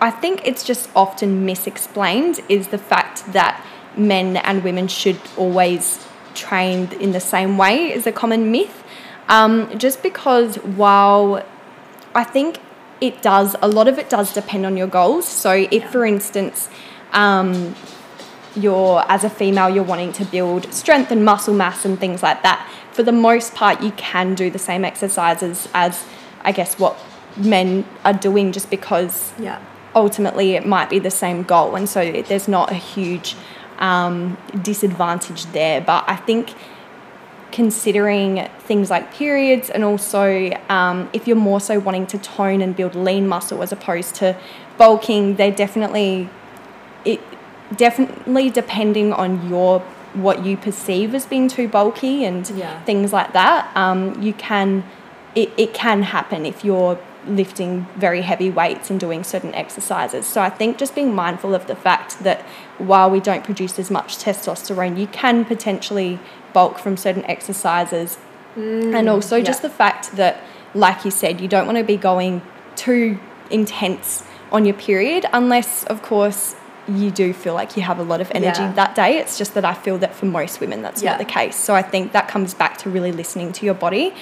I 0.00 0.10
think 0.12 0.46
it's 0.46 0.62
just 0.62 0.88
often 0.94 1.44
misexplained, 1.44 2.40
is 2.48 2.68
the 2.68 2.78
fact 2.78 3.32
that 3.32 3.60
men 3.96 4.36
and 4.36 4.62
women 4.62 4.86
should 4.86 5.18
always 5.36 6.06
train 6.34 6.88
in 7.00 7.10
the 7.10 7.20
same 7.20 7.58
way 7.58 7.92
is 7.92 8.06
a 8.06 8.12
common 8.12 8.52
myth. 8.52 8.84
Um, 9.28 9.76
just 9.76 10.04
because 10.04 10.54
while 10.56 11.44
I 12.14 12.22
think 12.22 12.60
it 13.00 13.20
does, 13.20 13.56
a 13.60 13.66
lot 13.66 13.88
of 13.88 13.98
it 13.98 14.08
does 14.08 14.32
depend 14.32 14.64
on 14.64 14.76
your 14.76 14.86
goals. 14.86 15.26
So 15.26 15.50
if, 15.50 15.72
Yeah. 15.72 15.90
for 15.90 16.06
instance, 16.06 16.68
um, 17.12 17.74
you're 18.54 19.02
as 19.08 19.24
a 19.24 19.30
female 19.30 19.70
you're 19.70 19.82
wanting 19.82 20.12
to 20.12 20.24
build 20.26 20.72
strength 20.72 21.10
and 21.10 21.24
muscle 21.24 21.54
mass 21.54 21.86
and 21.86 21.98
things 21.98 22.22
like 22.22 22.42
that 22.42 22.68
for 22.92 23.02
the 23.02 23.12
most 23.12 23.54
part 23.54 23.82
you 23.82 23.90
can 23.92 24.34
do 24.34 24.50
the 24.50 24.58
same 24.58 24.84
exercises 24.84 25.68
as 25.74 26.04
i 26.44 26.52
guess 26.52 26.78
what 26.78 26.96
men 27.36 27.84
are 28.04 28.12
doing 28.12 28.52
just 28.52 28.70
because 28.70 29.32
yeah. 29.38 29.60
ultimately 29.94 30.52
it 30.52 30.66
might 30.66 30.90
be 30.90 30.98
the 30.98 31.10
same 31.10 31.42
goal. 31.42 31.76
And 31.76 31.88
so 31.88 32.22
there's 32.22 32.48
not 32.48 32.70
a 32.70 32.74
huge 32.74 33.36
um, 33.78 34.36
disadvantage 34.62 35.46
there. 35.46 35.80
But 35.80 36.04
i 36.08 36.16
think 36.16 36.54
considering 37.50 38.48
things 38.60 38.88
like 38.88 39.12
periods 39.12 39.68
and 39.68 39.84
also 39.84 40.50
um, 40.70 41.10
if 41.12 41.26
you're 41.26 41.36
more 41.36 41.60
so 41.60 41.78
wanting 41.78 42.06
to 42.06 42.16
tone 42.16 42.62
and 42.62 42.74
build 42.74 42.94
lean 42.94 43.28
muscle 43.28 43.62
as 43.62 43.70
opposed 43.70 44.14
to 44.14 44.34
bulking 44.78 45.36
they're 45.36 45.52
definitely 45.52 46.30
it 47.04 47.20
definitely 47.76 48.48
depending 48.48 49.12
on 49.12 49.46
your 49.50 49.84
what 50.14 50.44
you 50.44 50.56
perceive 50.56 51.14
as 51.14 51.26
being 51.26 51.48
too 51.48 51.68
bulky 51.68 52.24
and 52.24 52.48
Yeah. 52.50 52.82
things 52.84 53.12
like 53.12 53.32
that 53.32 53.74
um, 53.76 54.20
you 54.22 54.32
can 54.32 54.84
it, 55.34 55.50
it 55.56 55.72
can 55.72 56.02
happen 56.02 56.44
if 56.44 56.62
you're 56.64 56.98
lifting 57.26 57.86
very 57.96 58.20
heavy 58.22 58.50
weights 58.50 58.90
and 58.90 58.98
doing 58.98 59.22
certain 59.24 59.54
exercises 59.54 60.26
so 60.26 60.40
i 60.42 60.50
think 60.50 60.76
just 60.76 60.94
being 60.94 61.14
mindful 61.14 61.54
of 61.54 61.66
the 61.68 61.76
fact 61.76 62.18
that 62.24 62.40
while 62.78 63.08
we 63.08 63.20
don't 63.20 63.44
produce 63.44 63.78
as 63.78 63.90
much 63.90 64.18
testosterone 64.18 64.98
you 64.98 65.06
can 65.06 65.44
potentially 65.44 66.18
bulk 66.52 66.78
from 66.78 66.96
certain 66.96 67.24
exercises 67.26 68.18
and 68.56 69.08
also 69.08 69.36
yeah. 69.36 69.44
just 69.44 69.62
the 69.62 69.70
fact 69.70 70.12
that 70.16 70.42
like 70.74 71.04
you 71.04 71.10
said 71.10 71.40
you 71.40 71.48
don't 71.48 71.64
want 71.64 71.78
to 71.78 71.84
be 71.84 71.96
going 71.96 72.42
too 72.76 73.18
intense 73.50 74.24
on 74.50 74.64
your 74.64 74.74
period 74.74 75.24
unless 75.32 75.84
of 75.84 76.02
course 76.02 76.54
you 76.88 77.10
do 77.10 77.32
feel 77.32 77.54
like 77.54 77.76
you 77.76 77.82
have 77.82 77.98
a 77.98 78.02
lot 78.02 78.20
of 78.20 78.30
energy 78.34 78.60
Yeah. 78.62 78.72
that 78.72 78.94
day 78.94 79.18
it's 79.18 79.38
just 79.38 79.54
that 79.54 79.64
i 79.64 79.74
feel 79.74 79.98
that 79.98 80.14
for 80.14 80.26
most 80.26 80.60
women 80.60 80.82
that's 80.82 81.02
Yeah. 81.02 81.10
not 81.10 81.18
the 81.18 81.24
case 81.24 81.54
so 81.56 81.74
i 81.74 81.82
think 81.82 82.12
that 82.12 82.26
comes 82.28 82.54
back 82.54 82.76
to 82.78 82.90
really 82.90 83.12
listening 83.12 83.52
to 83.52 83.64
your 83.66 83.74
body 83.74 84.14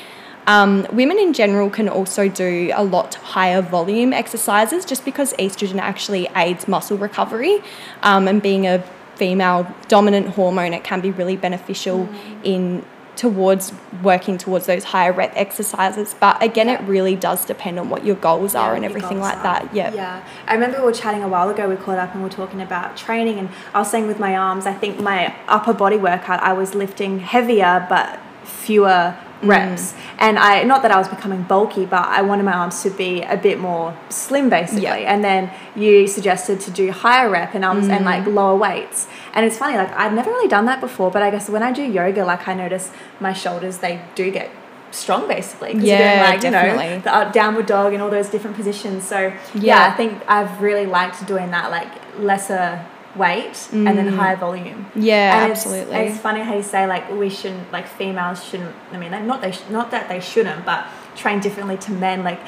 um, 0.46 0.86
women 0.92 1.18
in 1.18 1.32
general 1.34 1.68
can 1.70 1.88
also 1.88 2.26
do 2.28 2.70
a 2.74 2.82
lot 2.82 3.14
higher 3.14 3.60
volume 3.62 4.12
exercises 4.12 4.84
just 4.84 5.04
because 5.04 5.32
estrogen 5.34 5.78
actually 5.78 6.28
aids 6.36 6.66
muscle 6.66 6.96
recovery 6.98 7.62
um, 8.02 8.26
and 8.26 8.42
being 8.42 8.66
a 8.66 8.82
female 9.16 9.66
dominant 9.88 10.28
hormone 10.28 10.72
it 10.72 10.82
can 10.82 11.00
be 11.00 11.10
really 11.10 11.36
beneficial 11.36 12.08
in 12.42 12.84
towards 13.20 13.74
working 14.02 14.38
towards 14.38 14.64
those 14.64 14.82
higher 14.82 15.12
rep 15.12 15.30
exercises. 15.36 16.16
But 16.18 16.42
again, 16.42 16.70
it 16.70 16.80
really 16.88 17.14
does 17.14 17.44
depend 17.44 17.78
on 17.78 17.90
what 17.90 18.02
your 18.02 18.16
goals 18.16 18.54
Yeah, 18.54 18.62
are 18.62 18.74
and 18.74 18.82
everything 18.82 19.20
like 19.20 19.36
are. 19.36 19.42
that. 19.42 19.74
Yeah. 19.74 19.92
Yeah. 19.92 20.24
I 20.46 20.54
remember 20.54 20.78
we 20.78 20.84
were 20.84 20.92
chatting 20.92 21.22
a 21.22 21.28
while 21.28 21.50
ago, 21.50 21.68
we 21.68 21.76
caught 21.76 21.98
up 21.98 22.14
and 22.14 22.22
we 22.22 22.30
were 22.30 22.34
talking 22.34 22.62
about 22.62 22.96
training 22.96 23.38
and 23.38 23.50
I 23.74 23.80
was 23.80 23.90
saying 23.90 24.06
with 24.06 24.18
my 24.18 24.34
arms, 24.34 24.64
I 24.64 24.72
think 24.72 25.00
my 25.00 25.34
upper 25.48 25.74
body 25.74 25.98
workout, 25.98 26.40
I 26.42 26.54
was 26.54 26.74
lifting 26.74 27.18
heavier 27.18 27.84
but 27.90 28.18
fewer 28.42 29.18
Mm. 29.42 29.48
reps. 29.48 29.94
And 30.18 30.38
I 30.38 30.62
not 30.64 30.82
that 30.82 30.90
I 30.90 30.98
was 30.98 31.08
becoming 31.08 31.42
bulky, 31.44 31.86
but 31.86 32.06
I 32.06 32.20
wanted 32.22 32.42
my 32.44 32.52
arms 32.52 32.82
to 32.82 32.90
be 32.90 33.22
a 33.22 33.36
bit 33.36 33.58
more 33.58 33.96
slim 34.10 34.48
basically. 34.50 34.82
Yeah. 34.82 35.12
And 35.12 35.24
then 35.24 35.50
you 35.74 36.06
suggested 36.06 36.60
to 36.60 36.70
do 36.70 36.90
higher 36.92 37.30
rep 37.30 37.54
and 37.54 37.64
arms 37.64 37.88
and 37.88 38.02
Mm. 38.04 38.12
like 38.12 38.26
lower 38.26 38.54
weights. 38.56 39.08
And 39.34 39.46
it's 39.46 39.56
funny, 39.56 39.76
like 39.78 39.92
I've 39.96 40.12
never 40.12 40.30
really 40.30 40.48
done 40.48 40.66
that 40.66 40.80
before, 40.80 41.10
but 41.10 41.22
I 41.22 41.30
guess 41.30 41.48
when 41.48 41.62
I 41.62 41.72
do 41.72 41.82
yoga, 41.82 42.24
like 42.24 42.46
I 42.48 42.54
notice 42.54 42.90
my 43.18 43.32
shoulders 43.32 43.78
they 43.78 44.00
do 44.14 44.30
get 44.30 44.50
strong 44.92 45.28
basically 45.28 45.72
because 45.74 45.88
you're 45.88 45.98
Yeah, 45.98 46.16
doing 46.16 46.30
like 46.30 46.42
you 46.44 46.50
definitely. 46.50 47.10
know 47.10 47.24
the 47.26 47.32
downward 47.32 47.66
dog 47.66 47.92
and 47.94 48.02
all 48.02 48.10
those 48.10 48.28
different 48.28 48.56
positions. 48.56 49.06
So 49.06 49.18
yeah. 49.20 49.32
Yeah. 49.54 49.86
I 49.86 49.90
think 49.92 50.20
I've 50.28 50.60
really 50.60 50.84
liked 50.84 51.24
doing 51.26 51.50
that, 51.52 51.70
like 51.70 51.88
lesser 52.18 52.84
weight 53.16 53.68
and 53.72 53.86
then 53.86 54.08
higher 54.08 54.36
volume. 54.36 54.86
Mm. 54.94 55.02
Yeah, 55.02 55.34
And 55.42 55.44
it's- 55.50 55.58
absolutely. 55.66 55.96
It's, 55.96 56.18
funny 56.18 56.40
how 56.40 56.54
you 56.56 56.62
say 56.62 56.86
like 56.86 57.10
we 57.10 57.28
shouldn't, 57.28 57.70
like 57.72 57.86
females 57.88 58.44
shouldn't. 58.44 58.74
I 58.92 58.96
mean, 58.98 59.10
not 59.26 59.40
they, 59.42 59.52
sh- 59.52 59.62
not 59.70 59.90
that 59.90 60.08
they 60.08 60.20
shouldn't, 60.20 60.64
but 60.64 60.86
train 61.16 61.40
differently 61.40 61.76
to 61.78 61.92
men. 61.92 62.22
Like 62.22 62.40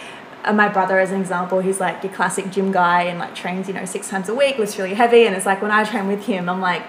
uh, 0.44 0.52
my 0.52 0.68
brother, 0.68 0.98
as 0.98 1.10
an 1.10 1.20
example, 1.20 1.60
he's 1.60 1.80
like 1.80 2.02
your 2.04 2.12
classic 2.12 2.50
gym 2.50 2.70
guy 2.72 3.02
and 3.02 3.18
like 3.18 3.34
trains, 3.34 3.66
you 3.68 3.74
know, 3.74 3.84
six 3.84 4.08
times 4.08 4.28
a 4.28 4.34
week, 4.34 4.58
lifts 4.58 4.78
really 4.78 4.94
heavy, 4.94 5.26
and 5.26 5.34
it's 5.36 5.46
like 5.46 5.60
when 5.62 5.70
I 5.72 5.84
train 5.84 6.06
with 6.06 6.24
him, 6.24 6.48
I'm 6.48 6.60
like. 6.60 6.82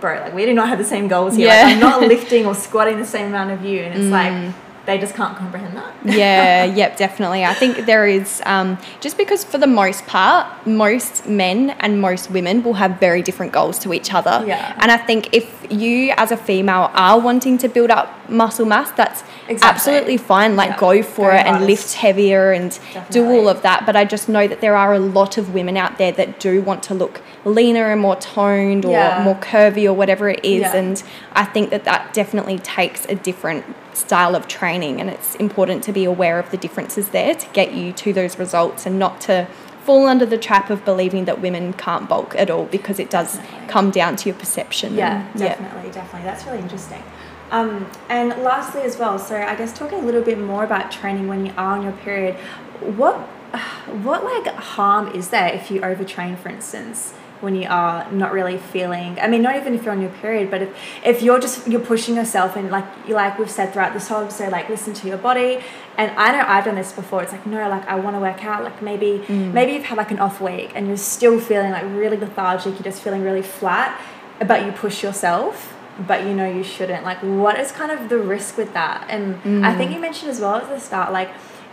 Bro, 0.00 0.20
like 0.20 0.32
we 0.32 0.46
do 0.46 0.54
not 0.54 0.68
have 0.68 0.78
the 0.78 0.84
same 0.84 1.08
goals 1.08 1.34
here. 1.34 1.48
Like, 1.48 1.74
I'm 1.74 1.80
not 1.80 2.00
lifting 2.14 2.46
or 2.46 2.54
squatting 2.54 2.98
the 3.00 3.04
same 3.04 3.26
amount 3.26 3.50
of 3.50 3.64
you, 3.64 3.80
and 3.80 3.94
it's 3.94 4.04
Mm. 4.04 4.12
like 4.12 4.54
they 4.88 4.96
just 4.98 5.14
can't 5.14 5.36
comprehend 5.36 5.76
that. 5.76 5.92
yeah, 6.04 6.64
yep, 6.64 6.96
definitely. 6.96 7.44
I 7.44 7.52
think 7.52 7.84
there 7.84 8.06
is 8.06 8.42
um, 8.46 8.78
just 9.00 9.18
because 9.18 9.44
for 9.44 9.58
the 9.58 9.66
most 9.66 10.06
part, 10.06 10.46
most 10.66 11.28
men 11.28 11.70
and 11.80 12.00
most 12.00 12.30
women 12.30 12.62
will 12.62 12.74
have 12.82 12.98
very 12.98 13.20
different 13.22 13.52
goals 13.52 13.78
to 13.80 13.92
each 13.92 14.14
other. 14.14 14.42
Yeah. 14.46 14.74
And 14.80 14.90
I 14.90 14.96
think 14.96 15.20
if 15.34 15.46
you 15.70 16.14
as 16.16 16.32
a 16.32 16.36
female 16.38 16.90
are 16.94 17.20
wanting 17.20 17.58
to 17.58 17.68
build 17.68 17.90
up 17.90 18.06
muscle 18.30 18.64
mass, 18.64 18.90
that's 18.92 19.22
Exactly. 19.46 19.68
absolutely 19.74 20.16
fine. 20.16 20.56
Like 20.56 20.70
Yeah. 20.70 20.78
go 20.88 21.02
for 21.02 21.30
Go 21.32 21.36
it 21.36 21.46
and 21.46 21.66
lift 21.66 21.92
heavier 21.94 22.52
and 22.52 22.70
do 23.10 23.28
all 23.30 23.48
of 23.48 23.60
that. 23.62 23.84
But 23.84 23.94
I 23.94 24.04
just 24.06 24.26
know 24.28 24.46
that 24.48 24.60
there 24.62 24.76
are 24.76 24.94
a 24.94 24.98
lot 24.98 25.36
of 25.38 25.52
women 25.52 25.76
out 25.76 25.98
there 25.98 26.12
that 26.12 26.40
do 26.40 26.62
want 26.62 26.82
to 26.84 26.94
look 26.94 27.20
leaner 27.44 27.90
and 27.92 28.00
more 28.00 28.16
toned 28.16 28.84
or 28.86 28.92
Yeah. 28.92 29.22
more 29.22 29.34
curvy 29.36 29.84
or 29.86 29.92
whatever 29.92 30.30
it 30.30 30.40
is. 30.42 30.62
Yeah. 30.62 30.76
And 30.76 31.02
I 31.34 31.44
think 31.44 31.68
that 31.70 31.84
that 31.84 32.14
definitely 32.14 32.58
takes 32.58 33.04
a 33.06 33.14
different 33.14 33.64
style 33.94 34.34
of 34.34 34.48
training, 34.48 35.00
and 35.00 35.10
it's 35.10 35.34
important 35.36 35.82
to 35.84 35.92
be 35.92 36.04
aware 36.04 36.38
of 36.38 36.50
the 36.50 36.56
differences 36.56 37.10
there 37.10 37.34
to 37.34 37.48
get 37.52 37.72
you 37.72 37.92
to 37.92 38.12
those 38.12 38.38
results 38.38 38.86
and 38.86 38.98
not 38.98 39.20
to 39.22 39.46
fall 39.84 40.06
under 40.06 40.26
the 40.26 40.36
trap 40.36 40.68
of 40.68 40.84
believing 40.84 41.24
that 41.24 41.40
women 41.40 41.72
can't 41.72 42.08
bulk 42.08 42.34
at 42.36 42.50
all 42.50 42.66
because 42.66 42.98
it 42.98 43.08
does 43.08 43.36
Definitely. 43.36 43.68
come 43.68 43.90
down 43.90 44.16
to 44.16 44.28
your 44.28 44.38
perception. 44.38 44.94
Yeah, 44.94 45.26
and- 45.30 45.38
definitely, 45.38 45.90
definitely. 45.90 46.28
That's 46.28 46.44
really 46.44 46.58
interesting. 46.58 47.02
Um, 47.50 47.90
and 48.10 48.28
lastly, 48.42 48.82
as 48.82 48.98
well, 48.98 49.18
so 49.18 49.36
I 49.40 49.54
guess 49.54 49.72
talking 49.72 50.00
a 50.00 50.02
little 50.02 50.22
bit 50.22 50.38
more 50.38 50.64
about 50.64 50.90
training 50.92 51.28
when 51.28 51.46
you 51.46 51.52
are 51.56 51.78
on 51.78 51.82
your 51.82 51.92
period, 51.92 52.34
what 52.80 53.16
what 54.02 54.24
like 54.24 54.46
harm 54.54 55.08
is 55.14 55.30
there 55.30 55.48
if 55.48 55.70
you 55.70 55.80
overtrain, 55.80 56.38
for 56.38 56.50
instance, 56.50 57.14
when 57.40 57.54
you 57.54 57.68
are 57.68 58.10
not 58.10 58.32
really 58.32 58.58
feeling? 58.58 59.18
I 59.20 59.28
mean, 59.28 59.42
not 59.42 59.56
even 59.56 59.74
if 59.74 59.84
you're 59.84 59.92
on 59.92 60.00
your 60.00 60.10
period, 60.10 60.50
but 60.50 60.62
if 60.62 60.76
if 61.04 61.22
you're 61.22 61.38
just 61.38 61.66
you're 61.66 61.80
pushing 61.80 62.16
yourself 62.16 62.56
and 62.56 62.70
like 62.70 62.84
you 63.06 63.14
like 63.14 63.38
we've 63.38 63.50
said 63.50 63.72
throughout 63.72 63.92
this 63.92 64.08
whole 64.08 64.22
episode, 64.22 64.52
like 64.52 64.68
listen 64.68 64.94
to 64.94 65.08
your 65.08 65.18
body. 65.18 65.60
And 65.96 66.10
I 66.12 66.32
know 66.32 66.44
I've 66.46 66.64
done 66.64 66.76
this 66.76 66.92
before. 66.92 67.22
It's 67.22 67.32
like 67.32 67.46
no, 67.46 67.68
like 67.68 67.86
I 67.86 67.96
want 67.96 68.16
to 68.16 68.20
work 68.20 68.44
out. 68.44 68.64
Like 68.64 68.82
maybe 68.82 69.22
mm. 69.26 69.52
maybe 69.52 69.72
you've 69.72 69.84
had 69.84 69.98
like 69.98 70.10
an 70.10 70.18
off 70.18 70.40
week 70.40 70.72
and 70.74 70.86
you're 70.88 70.96
still 70.96 71.40
feeling 71.40 71.72
like 71.72 71.84
really 71.84 72.16
lethargic. 72.16 72.74
You're 72.74 72.82
just 72.82 73.02
feeling 73.02 73.22
really 73.22 73.42
flat, 73.42 74.00
but 74.46 74.64
you 74.64 74.72
push 74.72 75.02
yourself 75.02 75.74
but 76.06 76.24
you 76.24 76.32
know 76.32 76.48
you 76.48 76.62
shouldn't 76.62 77.04
like 77.04 77.18
what 77.22 77.58
is 77.58 77.72
kind 77.72 77.90
of 77.90 78.08
the 78.08 78.16
risk 78.16 78.56
with 78.56 78.72
that 78.72 79.04
and 79.10 79.34
i 79.66 79.74
think 79.74 79.90
mm. 79.90 79.94
you 79.94 80.00
mentioned 80.00 80.30
as 80.30 80.38
well 80.38 80.54
at 80.54 80.68
the 80.68 80.78
start 80.78 81.12
like 81.12 81.28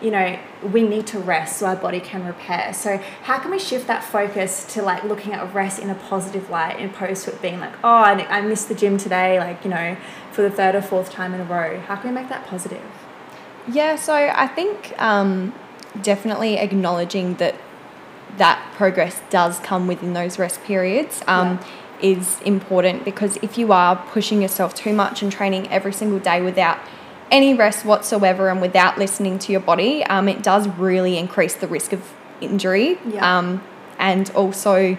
you 0.05 0.11
know 0.11 0.39
we 0.71 0.83
need 0.83 1.07
to 1.07 1.19
rest 1.19 1.57
so 1.57 1.65
our 1.65 1.75
body 1.75 1.99
can 1.99 2.25
repair. 2.25 2.73
So 2.73 2.97
how 3.23 3.39
can 3.39 3.51
we 3.51 3.59
shift 3.59 3.87
that 3.87 4.03
focus 4.03 4.65
to 4.73 4.81
like 4.81 5.03
looking 5.03 5.33
at 5.33 5.53
rest 5.53 5.79
in 5.79 5.89
a 5.89 5.95
positive 5.95 6.49
light 6.49 6.79
in 6.79 6.89
opposed 6.89 7.25
to 7.25 7.31
it 7.33 7.41
being 7.41 7.59
like 7.59 7.73
oh 7.83 7.89
i, 7.89 8.11
I 8.37 8.41
missed 8.41 8.67
the 8.69 8.75
gym 8.75 8.97
today 8.97 9.39
like 9.39 9.63
you 9.63 9.69
know 9.69 9.97
for 10.35 10.41
the 10.41 10.51
third 10.51 10.75
or 10.75 10.81
fourth 10.81 11.09
time 11.09 11.33
in 11.33 11.41
a 11.41 11.45
row? 11.45 11.79
How 11.79 11.95
can 11.95 12.09
we 12.09 12.15
make 12.15 12.29
that 12.29 12.45
positive? 12.45 12.83
Yeah, 13.71 13.95
so 13.95 14.13
I 14.13 14.47
think 14.47 14.93
um, 15.01 15.53
definitely 16.01 16.57
acknowledging 16.57 17.35
that 17.35 17.55
that 18.37 18.73
progress 18.75 19.21
does 19.29 19.59
come 19.59 19.87
within 19.87 20.13
those 20.13 20.37
rest 20.37 20.61
periods 20.63 21.21
um, 21.25 21.57
is 22.01 22.41
important 22.41 23.05
because 23.05 23.37
if 23.37 23.57
you 23.57 23.71
are 23.71 23.95
pushing 23.95 24.41
yourself 24.41 24.75
too 24.75 24.93
much 24.93 25.23
and 25.23 25.31
training 25.31 25.69
every 25.69 25.93
single 25.93 26.19
day 26.19 26.41
without 26.41 26.77
any 27.31 27.53
rest 27.53 27.85
whatsoever 27.85 28.49
and 28.49 28.61
without 28.61 28.97
listening 28.97 29.39
to 29.39 29.51
your 29.51 29.61
body, 29.61 30.03
um, 30.05 30.27
it 30.29 30.43
does 30.43 30.67
really 30.67 31.17
increase 31.17 31.55
the 31.55 31.67
risk 31.67 31.91
of 31.93 32.13
injury. 32.41 32.97
Yeah. 33.07 33.37
Um, 33.37 33.63
and 33.97 34.29
also, 34.31 34.97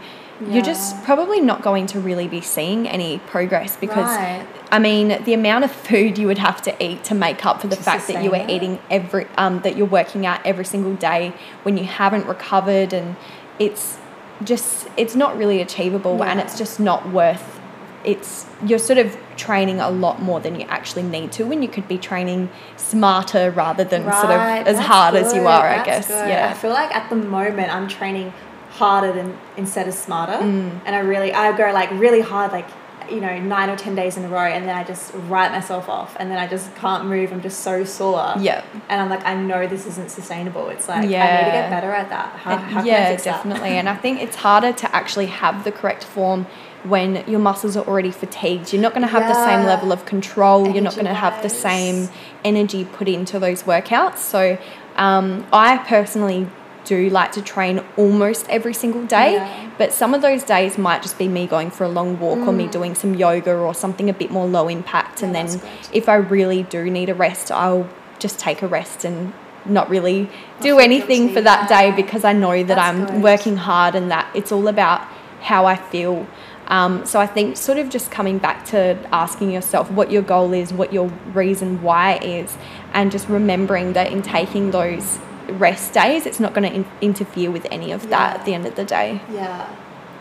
you're 0.50 0.62
just 0.62 1.02
probably 1.04 1.40
not 1.40 1.62
going 1.62 1.86
to 1.86 2.00
really 2.00 2.28
be 2.28 2.40
seeing 2.42 2.86
any 2.86 3.18
progress 3.20 3.76
because 3.76 4.06
Right. 4.16 4.46
I 4.70 4.78
mean, 4.78 5.22
the 5.24 5.32
amount 5.32 5.64
of 5.64 5.70
food 5.70 6.18
you 6.18 6.26
would 6.26 6.38
have 6.38 6.60
to 6.62 6.84
eat 6.84 7.04
to 7.04 7.14
make 7.14 7.46
up 7.46 7.60
for 7.60 7.68
the 7.68 7.76
To 7.76 7.82
fact 7.82 8.06
that 8.08 8.22
you 8.22 8.30
sustain 8.30 8.50
it. 8.50 8.52
eating 8.52 8.78
every, 8.90 9.26
um, 9.38 9.60
that 9.60 9.76
you're 9.76 9.86
working 9.86 10.26
out 10.26 10.40
every 10.44 10.64
single 10.64 10.94
day 10.94 11.32
when 11.62 11.76
you 11.78 11.84
haven't 11.84 12.26
recovered, 12.26 12.92
and 12.92 13.16
it's 13.58 13.96
just, 14.44 14.88
it's 14.96 15.14
not 15.14 15.38
really 15.38 15.62
achievable, 15.62 16.22
and 16.22 16.40
it's 16.40 16.58
just 16.58 16.78
not 16.80 17.08
worth. 17.10 17.55
It's 18.04 18.46
you're 18.64 18.78
sort 18.78 18.98
of 18.98 19.16
training 19.36 19.80
a 19.80 19.90
lot 19.90 20.22
more 20.22 20.40
than 20.40 20.58
you 20.60 20.66
actually 20.68 21.02
need 21.02 21.32
to, 21.32 21.44
when 21.44 21.62
you 21.62 21.68
could 21.68 21.88
be 21.88 21.98
training 21.98 22.48
smarter 22.76 23.50
rather 23.50 23.84
than 23.84 24.02
sort 24.04 24.30
of 24.32 24.40
as 24.66 24.78
hard 24.78 25.14
as 25.14 25.32
you 25.34 25.40
good, 25.40 25.46
are. 25.46 25.66
I 25.66 25.84
guess, 25.84 26.08
good. 26.08 26.30
I 26.30 26.54
feel 26.54 26.70
like 26.70 26.94
at 26.94 27.10
the 27.10 27.16
moment 27.16 27.74
I'm 27.74 27.88
training 27.88 28.32
harder 28.70 29.12
than 29.12 29.36
instead 29.56 29.88
of 29.88 29.94
smarter, 29.94 30.34
Mm. 30.34 30.80
and 30.84 30.94
I 30.94 31.00
really 31.00 31.32
I 31.32 31.56
go 31.56 31.72
like 31.72 31.90
really 31.92 32.20
hard, 32.20 32.52
like 32.52 32.66
you 33.10 33.20
know 33.20 33.38
nine 33.38 33.70
or 33.70 33.76
ten 33.76 33.94
days 33.94 34.16
in 34.16 34.24
a 34.24 34.28
row, 34.28 34.40
and 34.40 34.66
then 34.68 34.76
I 34.76 34.84
just 34.84 35.12
write 35.28 35.50
myself 35.52 35.88
off, 35.88 36.16
and 36.18 36.30
then 36.30 36.38
I 36.38 36.46
just 36.46 36.74
can't 36.76 37.06
move. 37.06 37.32
I'm 37.32 37.40
just 37.42 37.60
so 37.60 37.84
sore. 37.84 38.34
Yeah. 38.38 38.62
and 38.88 39.00
I'm 39.00 39.08
like 39.08 39.24
I 39.24 39.34
know 39.34 39.66
this 39.66 39.86
isn't 39.86 40.10
sustainable. 40.10 40.68
It's 40.68 40.88
like 40.88 40.98
I 40.98 41.00
need 41.02 41.06
to 41.06 41.50
get 41.60 41.70
better 41.70 41.90
at 41.90 42.08
that. 42.10 42.36
How, 42.36 42.52
And 42.52 42.60
how 42.62 42.82
yeah, 42.84 43.16
definitely. 43.16 43.70
and 43.70 43.88
I 43.88 43.96
think 43.96 44.20
it's 44.22 44.36
harder 44.36 44.72
to 44.72 44.94
actually 44.94 45.26
have 45.26 45.64
the 45.64 45.72
correct 45.72 46.04
form 46.04 46.46
when 46.84 47.24
your 47.28 47.40
muscles 47.40 47.76
are 47.76 47.84
already 47.86 48.10
fatigued. 48.10 48.72
You're 48.72 48.82
not 48.82 48.92
going 48.92 49.02
to 49.02 49.08
have 49.08 49.26
the 49.28 49.34
same 49.46 49.64
level 49.66 49.92
of 49.92 50.04
control. 50.04 50.68
You're 50.68 50.82
not 50.82 50.94
going 50.94 51.06
to 51.06 51.14
have 51.14 51.42
the 51.42 51.48
same 51.48 52.08
energy 52.44 52.84
put 52.84 53.08
into 53.08 53.38
those 53.38 53.64
workouts. 53.64 54.18
So 54.18 54.58
um, 54.96 55.46
I 55.52 55.78
personally 55.78 56.48
do 56.84 57.10
like 57.10 57.32
to 57.32 57.42
train 57.42 57.82
almost 57.96 58.48
every 58.48 58.72
single 58.72 59.04
day, 59.06 59.32
Yeah. 59.34 59.70
but 59.76 59.92
some 59.92 60.14
of 60.14 60.22
those 60.22 60.44
days 60.44 60.78
might 60.78 61.02
just 61.02 61.18
be 61.18 61.26
me 61.26 61.48
going 61.48 61.70
for 61.72 61.82
a 61.82 61.88
long 61.88 62.20
walk 62.20 62.38
or 62.46 62.52
me 62.52 62.68
doing 62.68 62.94
some 62.94 63.14
yoga 63.16 63.52
or 63.56 63.74
something 63.74 64.08
a 64.08 64.12
bit 64.12 64.30
more 64.30 64.46
low 64.46 64.68
impact. 64.68 65.20
and 65.22 65.34
Mm. 65.34 65.60
Then 65.60 65.70
if 65.92 66.08
I 66.08 66.14
really 66.14 66.62
do 66.62 66.88
need 66.88 67.08
a 67.08 67.14
rest, 67.14 67.50
I'll 67.50 67.88
just 68.20 68.38
take 68.38 68.62
a 68.62 68.68
rest 68.68 69.04
and 69.04 69.32
not 69.64 69.90
really 69.90 70.30
do 70.60 70.78
anything 70.78 71.34
for 71.34 71.40
that 71.40 71.68
day 71.68 71.90
because 71.90 72.24
I 72.24 72.32
know 72.32 72.62
that 72.62 72.76
That's 72.76 72.80
I'm 72.80 73.04
good. 73.06 73.20
working 73.22 73.56
hard 73.56 73.96
and 73.96 74.08
that 74.12 74.28
it's 74.32 74.52
all 74.52 74.68
about 74.68 75.00
how 75.40 75.66
I 75.66 75.74
feel. 75.74 76.28
Um, 76.68 77.04
so 77.06 77.20
I 77.20 77.26
think 77.26 77.56
sort 77.56 77.78
of 77.78 77.88
just 77.88 78.10
coming 78.10 78.38
back 78.38 78.64
to 78.66 78.98
asking 79.12 79.50
yourself 79.50 79.90
what 79.90 80.10
your 80.10 80.22
goal 80.22 80.52
is, 80.52 80.72
what 80.72 80.92
your 80.92 81.08
reason 81.32 81.82
why 81.82 82.18
is, 82.18 82.56
and 82.92 83.12
just 83.12 83.28
remembering 83.28 83.92
that 83.92 84.10
in 84.10 84.22
taking 84.22 84.70
those 84.72 85.18
rest 85.48 85.92
days, 85.92 86.26
it's 86.26 86.40
not 86.40 86.54
going 86.54 86.68
to 86.68 86.74
in- 86.74 86.86
interfere 87.00 87.50
with 87.50 87.66
any 87.70 87.92
of 87.92 88.08
that 88.08 88.38
at 88.40 88.44
the 88.44 88.52
end 88.54 88.66
of 88.66 88.74
the 88.74 88.84
day. 88.84 89.20
Yeah. 89.32 89.68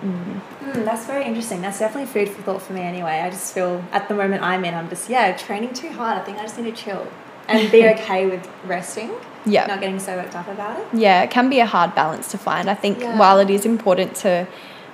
Mm, 0.03 0.41
that's 0.86 1.05
very 1.05 1.25
interesting. 1.25 1.62
That's 1.62 1.79
definitely 1.79 2.12
food 2.12 2.29
for 2.29 2.41
thought 2.43 2.62
for 2.62 2.73
me 2.73 2.81
anyway. 2.81 3.21
I 3.21 3.29
just 3.31 3.53
feel 3.53 3.84
at 3.91 4.08
the 4.08 4.13
moment 4.13 4.43
I'm 4.43 4.63
in, 4.65 4.73
I'm 4.75 4.89
just, 4.89 5.10
yeah, 5.10 5.36
training 5.36 5.73
too 5.73 5.89
hard. 5.89 6.17
I 6.19 6.23
think 6.23 6.38
I 6.38 6.41
just 6.43 6.60
need 6.60 6.75
to 6.75 6.84
chill 6.84 7.08
and 7.47 7.71
be 7.71 7.88
okay 7.93 8.27
with 8.27 8.47
resting, 8.65 9.12
Yeah. 9.45 9.65
not 9.65 9.79
getting 9.79 9.99
so 9.99 10.15
worked 10.15 10.36
up 10.36 10.47
about 10.47 10.79
it. 10.79 10.86
Yeah, 10.93 11.23
it 11.23 11.31
can 11.31 11.49
be 11.49 11.60
a 11.60 11.65
hard 11.65 11.95
balance 11.95 12.29
to 12.31 12.38
find. 12.38 12.69
I 12.69 12.75
think 12.75 12.99
Yeah. 12.99 13.17
while 13.17 13.39
it 13.39 13.49
is 13.49 13.65
important 13.65 14.15
to, 14.17 14.47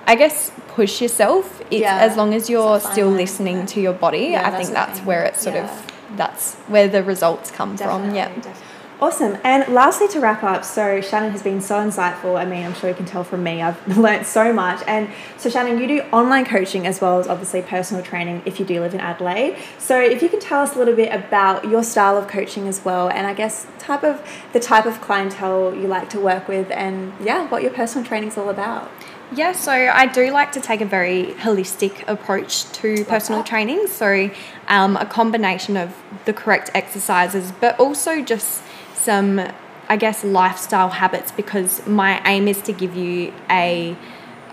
I 0.06 0.14
guess, 0.14 0.50
push 0.68 1.00
yourself, 1.00 1.60
it's 1.70 1.80
Yeah. 1.82 1.98
as 1.98 2.16
long 2.16 2.34
as 2.34 2.48
you're 2.50 2.76
It's 2.76 2.84
a 2.84 2.88
fine 2.88 2.92
still 2.94 3.08
line, 3.08 3.16
listening 3.18 3.66
to 3.66 3.80
your 3.80 3.92
body, 3.92 4.28
Yeah, 4.32 4.46
I 4.48 4.50
think 4.56 4.70
that's 4.70 5.00
where 5.00 5.22
it's 5.24 5.42
sort 5.42 5.56
Yeah. 5.56 5.64
of, 5.64 5.70
that's 6.16 6.54
where 6.66 6.88
the 6.88 7.02
results 7.02 7.50
come 7.50 7.76
Definitely. 7.76 8.08
from. 8.08 8.14
Yeah. 8.16 8.28
definitely. 8.28 8.52
Awesome. 9.00 9.36
And 9.42 9.66
lastly, 9.74 10.06
to 10.08 10.20
wrap 10.20 10.44
up, 10.44 10.64
so 10.64 11.00
Shannon 11.00 11.32
has 11.32 11.42
been 11.42 11.60
so 11.60 11.74
insightful. 11.74 12.38
I 12.38 12.44
mean, 12.44 12.64
I'm 12.64 12.72
sure 12.72 12.88
you 12.88 12.94
can 12.94 13.04
tell 13.04 13.24
from 13.24 13.42
me, 13.42 13.60
I've 13.60 13.98
learnt 13.98 14.26
so 14.26 14.52
much. 14.52 14.80
And 14.86 15.08
so, 15.36 15.50
Shannon, 15.50 15.80
you 15.80 15.88
do 15.88 16.02
online 16.12 16.44
coaching 16.44 16.86
as 16.86 17.00
well 17.00 17.18
as 17.18 17.26
obviously 17.26 17.62
personal 17.62 18.04
training 18.04 18.42
if 18.44 18.60
you 18.60 18.64
do 18.64 18.78
live 18.80 18.94
in 18.94 19.00
Adelaide. 19.00 19.56
So, 19.76 19.98
if 20.00 20.22
you 20.22 20.28
can 20.28 20.38
tell 20.38 20.62
us 20.62 20.76
a 20.76 20.78
little 20.78 20.94
bit 20.94 21.12
about 21.12 21.68
your 21.68 21.82
style 21.82 22.16
of 22.16 22.28
coaching 22.28 22.68
as 22.68 22.84
well, 22.84 23.08
and 23.08 23.26
I 23.26 23.34
guess 23.34 23.66
type 23.80 24.04
of 24.04 24.22
the 24.52 24.60
type 24.60 24.86
of 24.86 25.00
clientele 25.00 25.74
you 25.74 25.88
like 25.88 26.08
to 26.10 26.20
work 26.20 26.46
with, 26.46 26.70
and 26.70 27.12
yeah, 27.20 27.48
what 27.48 27.62
your 27.62 27.72
personal 27.72 28.06
training 28.06 28.28
is 28.28 28.38
all 28.38 28.50
about. 28.50 28.88
Yeah, 29.34 29.52
so 29.52 29.72
I 29.72 30.06
do 30.06 30.30
like 30.30 30.52
to 30.52 30.60
take 30.60 30.80
a 30.80 30.86
very 30.86 31.26
holistic 31.38 32.06
approach 32.06 32.64
to 32.72 33.04
personal 33.04 33.42
training. 33.42 33.86
So, 33.88 34.30
um, 34.68 34.96
a 34.96 35.06
combination 35.06 35.76
of 35.76 35.94
the 36.24 36.32
correct 36.32 36.70
exercises, 36.74 37.52
but 37.60 37.78
also 37.80 38.22
just 38.22 38.62
some, 38.94 39.40
I 39.88 39.96
guess, 39.96 40.22
lifestyle 40.22 40.90
habits 40.90 41.32
because 41.32 41.86
my 41.86 42.20
aim 42.26 42.46
is 42.46 42.60
to 42.62 42.72
give 42.72 42.94
you 42.94 43.32
a 43.50 43.96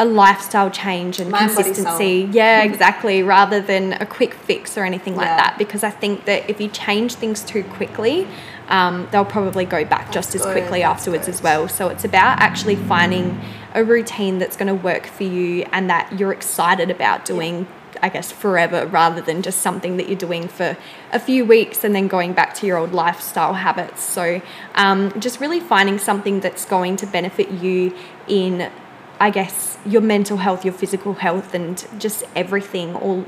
a 0.01 0.05
lifestyle 0.05 0.69
change 0.71 1.19
and 1.19 1.29
Mind, 1.29 1.53
consistency. 1.53 2.29
Yeah, 2.31 2.63
exactly. 2.63 3.21
Rather 3.37 3.59
than 3.59 3.93
a 3.93 4.05
quick 4.05 4.33
fix 4.33 4.77
or 4.77 4.85
anything 4.85 5.13
like 5.17 5.25
Yeah. 5.27 5.35
that, 5.35 5.57
because 5.57 5.83
I 5.83 5.89
think 5.89 6.23
that 6.23 6.49
if 6.49 6.61
you 6.61 6.69
change 6.69 7.15
things 7.15 7.43
too 7.43 7.65
quickly, 7.65 8.25
um, 8.69 9.07
they'll 9.11 9.25
probably 9.25 9.65
go 9.65 9.83
back 9.83 10.11
just 10.11 10.35
as 10.35 10.43
good, 10.43 10.53
quickly 10.53 10.83
afterwards 10.83 11.25
good. 11.25 11.35
as 11.35 11.43
well. 11.43 11.67
So 11.67 11.89
it's 11.89 12.05
about 12.05 12.39
actually 12.39 12.75
finding 12.75 13.39
a 13.73 13.83
routine 13.83 14.39
that's 14.39 14.55
going 14.55 14.67
to 14.67 14.75
work 14.75 15.05
for 15.05 15.23
you 15.23 15.65
and 15.71 15.89
that 15.89 16.17
you're 16.17 16.31
excited 16.31 16.89
about 16.89 17.25
doing. 17.25 17.67
I 18.01 18.07
guess 18.07 18.31
forever 18.31 18.85
rather 18.85 19.19
than 19.19 19.41
just 19.41 19.59
something 19.59 19.97
that 19.97 20.07
you're 20.07 20.17
doing 20.17 20.47
for 20.47 20.77
a 21.11 21.19
few 21.19 21.43
weeks 21.43 21.83
and 21.83 21.93
then 21.93 22.07
going 22.07 22.31
back 22.31 22.53
to 22.55 22.67
your 22.67 22.77
old 22.77 22.93
lifestyle 22.93 23.55
habits. 23.55 24.03
So, 24.03 24.41
um, 24.75 25.19
just 25.19 25.41
really 25.41 25.59
finding 25.59 25.97
something 25.97 26.39
that's 26.39 26.63
going 26.63 26.95
to 26.97 27.07
benefit 27.07 27.49
you 27.49 27.93
in 28.27 28.71
I 29.19 29.31
guess 29.31 29.77
your 29.85 30.01
mental 30.01 30.37
health, 30.37 30.63
your 30.63 30.73
physical 30.73 31.15
health, 31.15 31.53
and 31.53 31.85
just 31.97 32.23
everything 32.35 32.95
all 32.95 33.25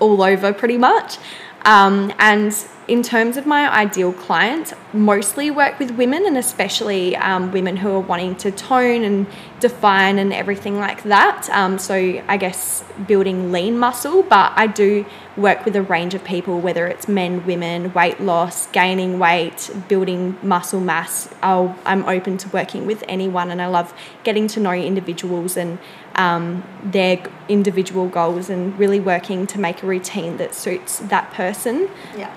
all 0.00 0.22
over 0.22 0.52
pretty 0.52 0.78
much. 0.78 1.18
Um, 1.64 2.12
and 2.18 2.52
in 2.88 3.02
terms 3.02 3.36
of 3.36 3.46
my 3.46 3.70
ideal 3.70 4.14
client, 4.14 4.72
mostly 4.94 5.50
work 5.50 5.78
with 5.78 5.90
women 5.90 6.24
and 6.24 6.38
especially 6.38 7.14
um, 7.16 7.52
women 7.52 7.76
who 7.76 7.90
are 7.90 8.00
wanting 8.00 8.34
to 8.36 8.50
tone 8.50 9.04
and 9.04 9.26
define 9.60 10.18
and 10.18 10.32
everything 10.32 10.78
like 10.78 11.02
that. 11.02 11.50
Um, 11.50 11.78
so 11.78 11.94
I 11.94 12.38
guess 12.38 12.82
building 13.06 13.52
lean 13.52 13.78
muscle, 13.78 14.22
but 14.22 14.52
I 14.56 14.66
do 14.66 15.04
work 15.36 15.66
with 15.66 15.76
a 15.76 15.82
range 15.82 16.14
of 16.14 16.24
people, 16.24 16.60
whether 16.60 16.86
it's 16.86 17.06
men, 17.06 17.44
women, 17.44 17.92
weight 17.92 18.20
loss, 18.20 18.66
gaining 18.68 19.18
weight, 19.18 19.70
building 19.86 20.38
muscle 20.42 20.80
mass. 20.80 21.28
I'll, 21.42 21.78
I'm 21.84 22.04
open 22.08 22.38
to 22.38 22.48
working 22.48 22.86
with 22.86 23.04
anyone 23.06 23.50
and 23.50 23.60
I 23.60 23.66
love 23.66 23.92
getting 24.24 24.48
to 24.48 24.60
know 24.60 24.72
individuals 24.72 25.58
and 25.58 25.78
um, 26.14 26.64
their 26.82 27.22
individual 27.50 28.08
goals 28.08 28.48
and 28.48 28.78
really 28.78 28.98
working 28.98 29.46
to 29.48 29.60
make 29.60 29.82
a 29.82 29.86
routine 29.86 30.38
that 30.38 30.54
suits 30.54 31.00
that 31.00 31.30
person. 31.34 31.90
Yeah. 32.16 32.34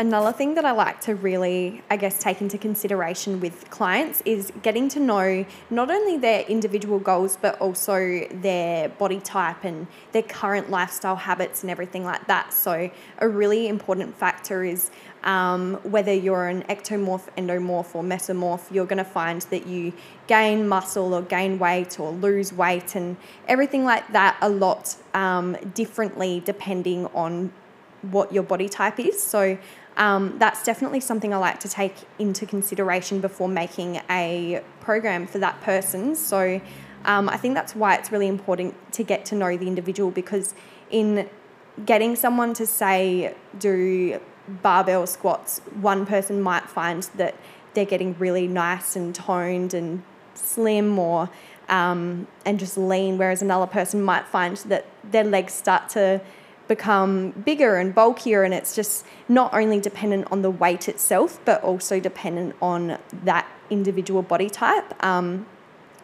Another 0.00 0.30
thing 0.30 0.54
that 0.54 0.64
I 0.64 0.70
like 0.70 1.00
to 1.02 1.16
really, 1.16 1.82
I 1.90 1.96
guess, 1.96 2.22
take 2.22 2.40
into 2.40 2.56
consideration 2.56 3.40
with 3.40 3.68
clients 3.68 4.22
is 4.24 4.52
getting 4.62 4.88
to 4.90 5.00
know 5.00 5.44
not 5.70 5.90
only 5.90 6.16
their 6.16 6.42
individual 6.42 7.00
goals, 7.00 7.36
but 7.36 7.60
also 7.60 8.24
their 8.30 8.90
body 8.90 9.18
type 9.18 9.64
and 9.64 9.88
their 10.12 10.22
current 10.22 10.70
lifestyle 10.70 11.16
habits 11.16 11.64
and 11.64 11.70
everything 11.70 12.04
like 12.04 12.28
that. 12.28 12.52
So, 12.52 12.92
a 13.18 13.28
really 13.28 13.66
important 13.66 14.16
factor 14.16 14.62
is 14.62 14.92
um, 15.24 15.74
whether 15.82 16.14
you're 16.14 16.46
an 16.46 16.62
ectomorph, 16.68 17.26
endomorph, 17.36 17.92
or 17.92 18.04
mesomorph, 18.04 18.70
you're 18.70 18.86
going 18.86 18.98
to 18.98 19.10
find 19.10 19.42
that 19.50 19.66
you 19.66 19.92
gain 20.28 20.68
muscle 20.68 21.12
or 21.12 21.22
gain 21.22 21.58
weight 21.58 21.98
or 21.98 22.12
lose 22.12 22.52
weight 22.52 22.94
and 22.94 23.16
everything 23.48 23.84
like 23.84 24.06
that 24.12 24.36
a 24.42 24.48
lot 24.48 24.94
um, 25.14 25.56
differently 25.74 26.40
depending 26.46 27.06
on 27.06 27.50
what 28.02 28.32
your 28.32 28.42
body 28.42 28.68
type 28.68 29.00
is. 29.00 29.20
So 29.20 29.58
um, 29.98 30.38
that's 30.38 30.64
definitely 30.64 31.00
something 31.00 31.34
I 31.34 31.36
like 31.36 31.60
to 31.60 31.68
take 31.68 31.94
into 32.18 32.46
consideration 32.46 33.20
before 33.20 33.48
making 33.48 34.00
a 34.08 34.62
program 34.80 35.26
for 35.26 35.38
that 35.40 35.60
person. 35.60 36.14
So 36.14 36.60
um, 37.04 37.28
I 37.28 37.36
think 37.36 37.54
that's 37.54 37.74
why 37.74 37.96
it's 37.96 38.10
really 38.10 38.28
important 38.28 38.74
to 38.92 39.02
get 39.02 39.24
to 39.26 39.34
know 39.34 39.56
the 39.56 39.66
individual 39.66 40.10
because 40.10 40.54
in 40.90 41.28
getting 41.84 42.14
someone 42.14 42.54
to 42.54 42.64
say 42.64 43.34
do 43.58 44.20
barbell 44.62 45.06
squats, 45.06 45.60
one 45.80 46.06
person 46.06 46.40
might 46.40 46.68
find 46.68 47.02
that 47.16 47.34
they're 47.74 47.84
getting 47.84 48.16
really 48.18 48.46
nice 48.46 48.96
and 48.96 49.14
toned 49.14 49.74
and 49.74 50.02
slim 50.34 50.98
or 50.98 51.28
um, 51.68 52.26
and 52.46 52.58
just 52.58 52.78
lean, 52.78 53.18
whereas 53.18 53.42
another 53.42 53.66
person 53.66 54.02
might 54.02 54.26
find 54.26 54.56
that 54.58 54.86
their 55.04 55.24
legs 55.24 55.52
start 55.52 55.88
to 55.90 56.20
become 56.68 57.30
bigger 57.30 57.76
and 57.76 57.94
bulkier 57.94 58.42
and 58.42 58.54
it's 58.54 58.74
just 58.74 59.04
not 59.28 59.52
only 59.54 59.80
dependent 59.80 60.28
on 60.30 60.42
the 60.42 60.50
weight 60.50 60.88
itself 60.88 61.40
but 61.44 61.62
also 61.64 61.98
dependent 61.98 62.54
on 62.60 62.98
that 63.24 63.46
individual 63.70 64.22
body 64.22 64.48
type. 64.48 64.94
Um, 65.04 65.46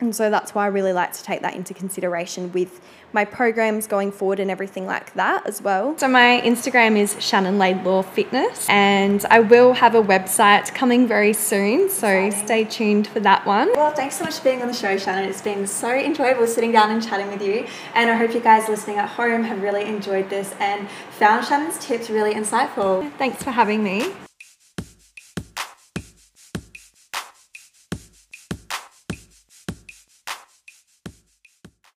and 0.05 0.15
so 0.15 0.31
that's 0.31 0.55
why 0.55 0.65
I 0.65 0.69
really 0.69 0.93
like 0.93 1.13
to 1.15 1.23
take 1.23 1.41
that 1.43 1.55
into 1.55 1.75
consideration 1.75 2.53
with 2.53 2.81
my 3.15 3.25
programs 3.25 3.87
going 3.87 4.11
forward 4.13 4.41
and 4.41 4.51
everything 4.51 4.87
like 4.87 5.15
that 5.15 5.47
as 5.47 5.63
well. 5.63 5.97
So 5.99 6.09
my 6.09 6.43
Instagram 6.45 6.99
is 6.99 7.17
Shannon 7.21 7.59
Laidlaw 7.59 8.03
Fitness 8.03 8.69
and 8.69 9.25
I 9.31 9.41
will 9.41 9.73
have 9.73 9.95
a 9.95 10.03
website 10.03 10.75
coming 10.75 11.07
very 11.07 11.33
soon. 11.33 11.89
So 11.89 12.09
Exciting. 12.09 12.47
stay 12.47 12.65
tuned 12.65 13.07
for 13.07 13.21
that 13.21 13.47
one. 13.47 13.71
Well, 13.75 13.93
thanks 13.93 14.17
so 14.17 14.25
much 14.25 14.39
for 14.39 14.45
being 14.45 14.63
on 14.63 14.69
the 14.69 14.75
show, 14.75 14.97
Shannon. 14.99 15.29
It's 15.29 15.43
been 15.43 15.67
so 15.67 15.91
enjoyable 15.91 16.47
sitting 16.47 16.73
down 16.73 16.91
and 16.91 17.03
chatting 17.03 17.29
with 17.29 17.41
you. 17.41 17.67
And 17.95 18.11
I 18.11 18.15
hope 18.17 18.35
you 18.35 18.41
guys 18.41 18.69
listening 18.69 18.99
at 18.99 19.09
home 19.09 19.45
have 19.45 19.63
really 19.63 19.85
enjoyed 19.85 20.29
this 20.29 20.53
and 20.59 20.89
found 21.13 21.47
Shannon's 21.47 21.79
tips 21.79 22.11
really 22.11 22.35
insightful. 22.35 23.11
Thanks 23.17 23.43
for 23.43 23.53
having 23.53 23.83
me. 23.83 24.13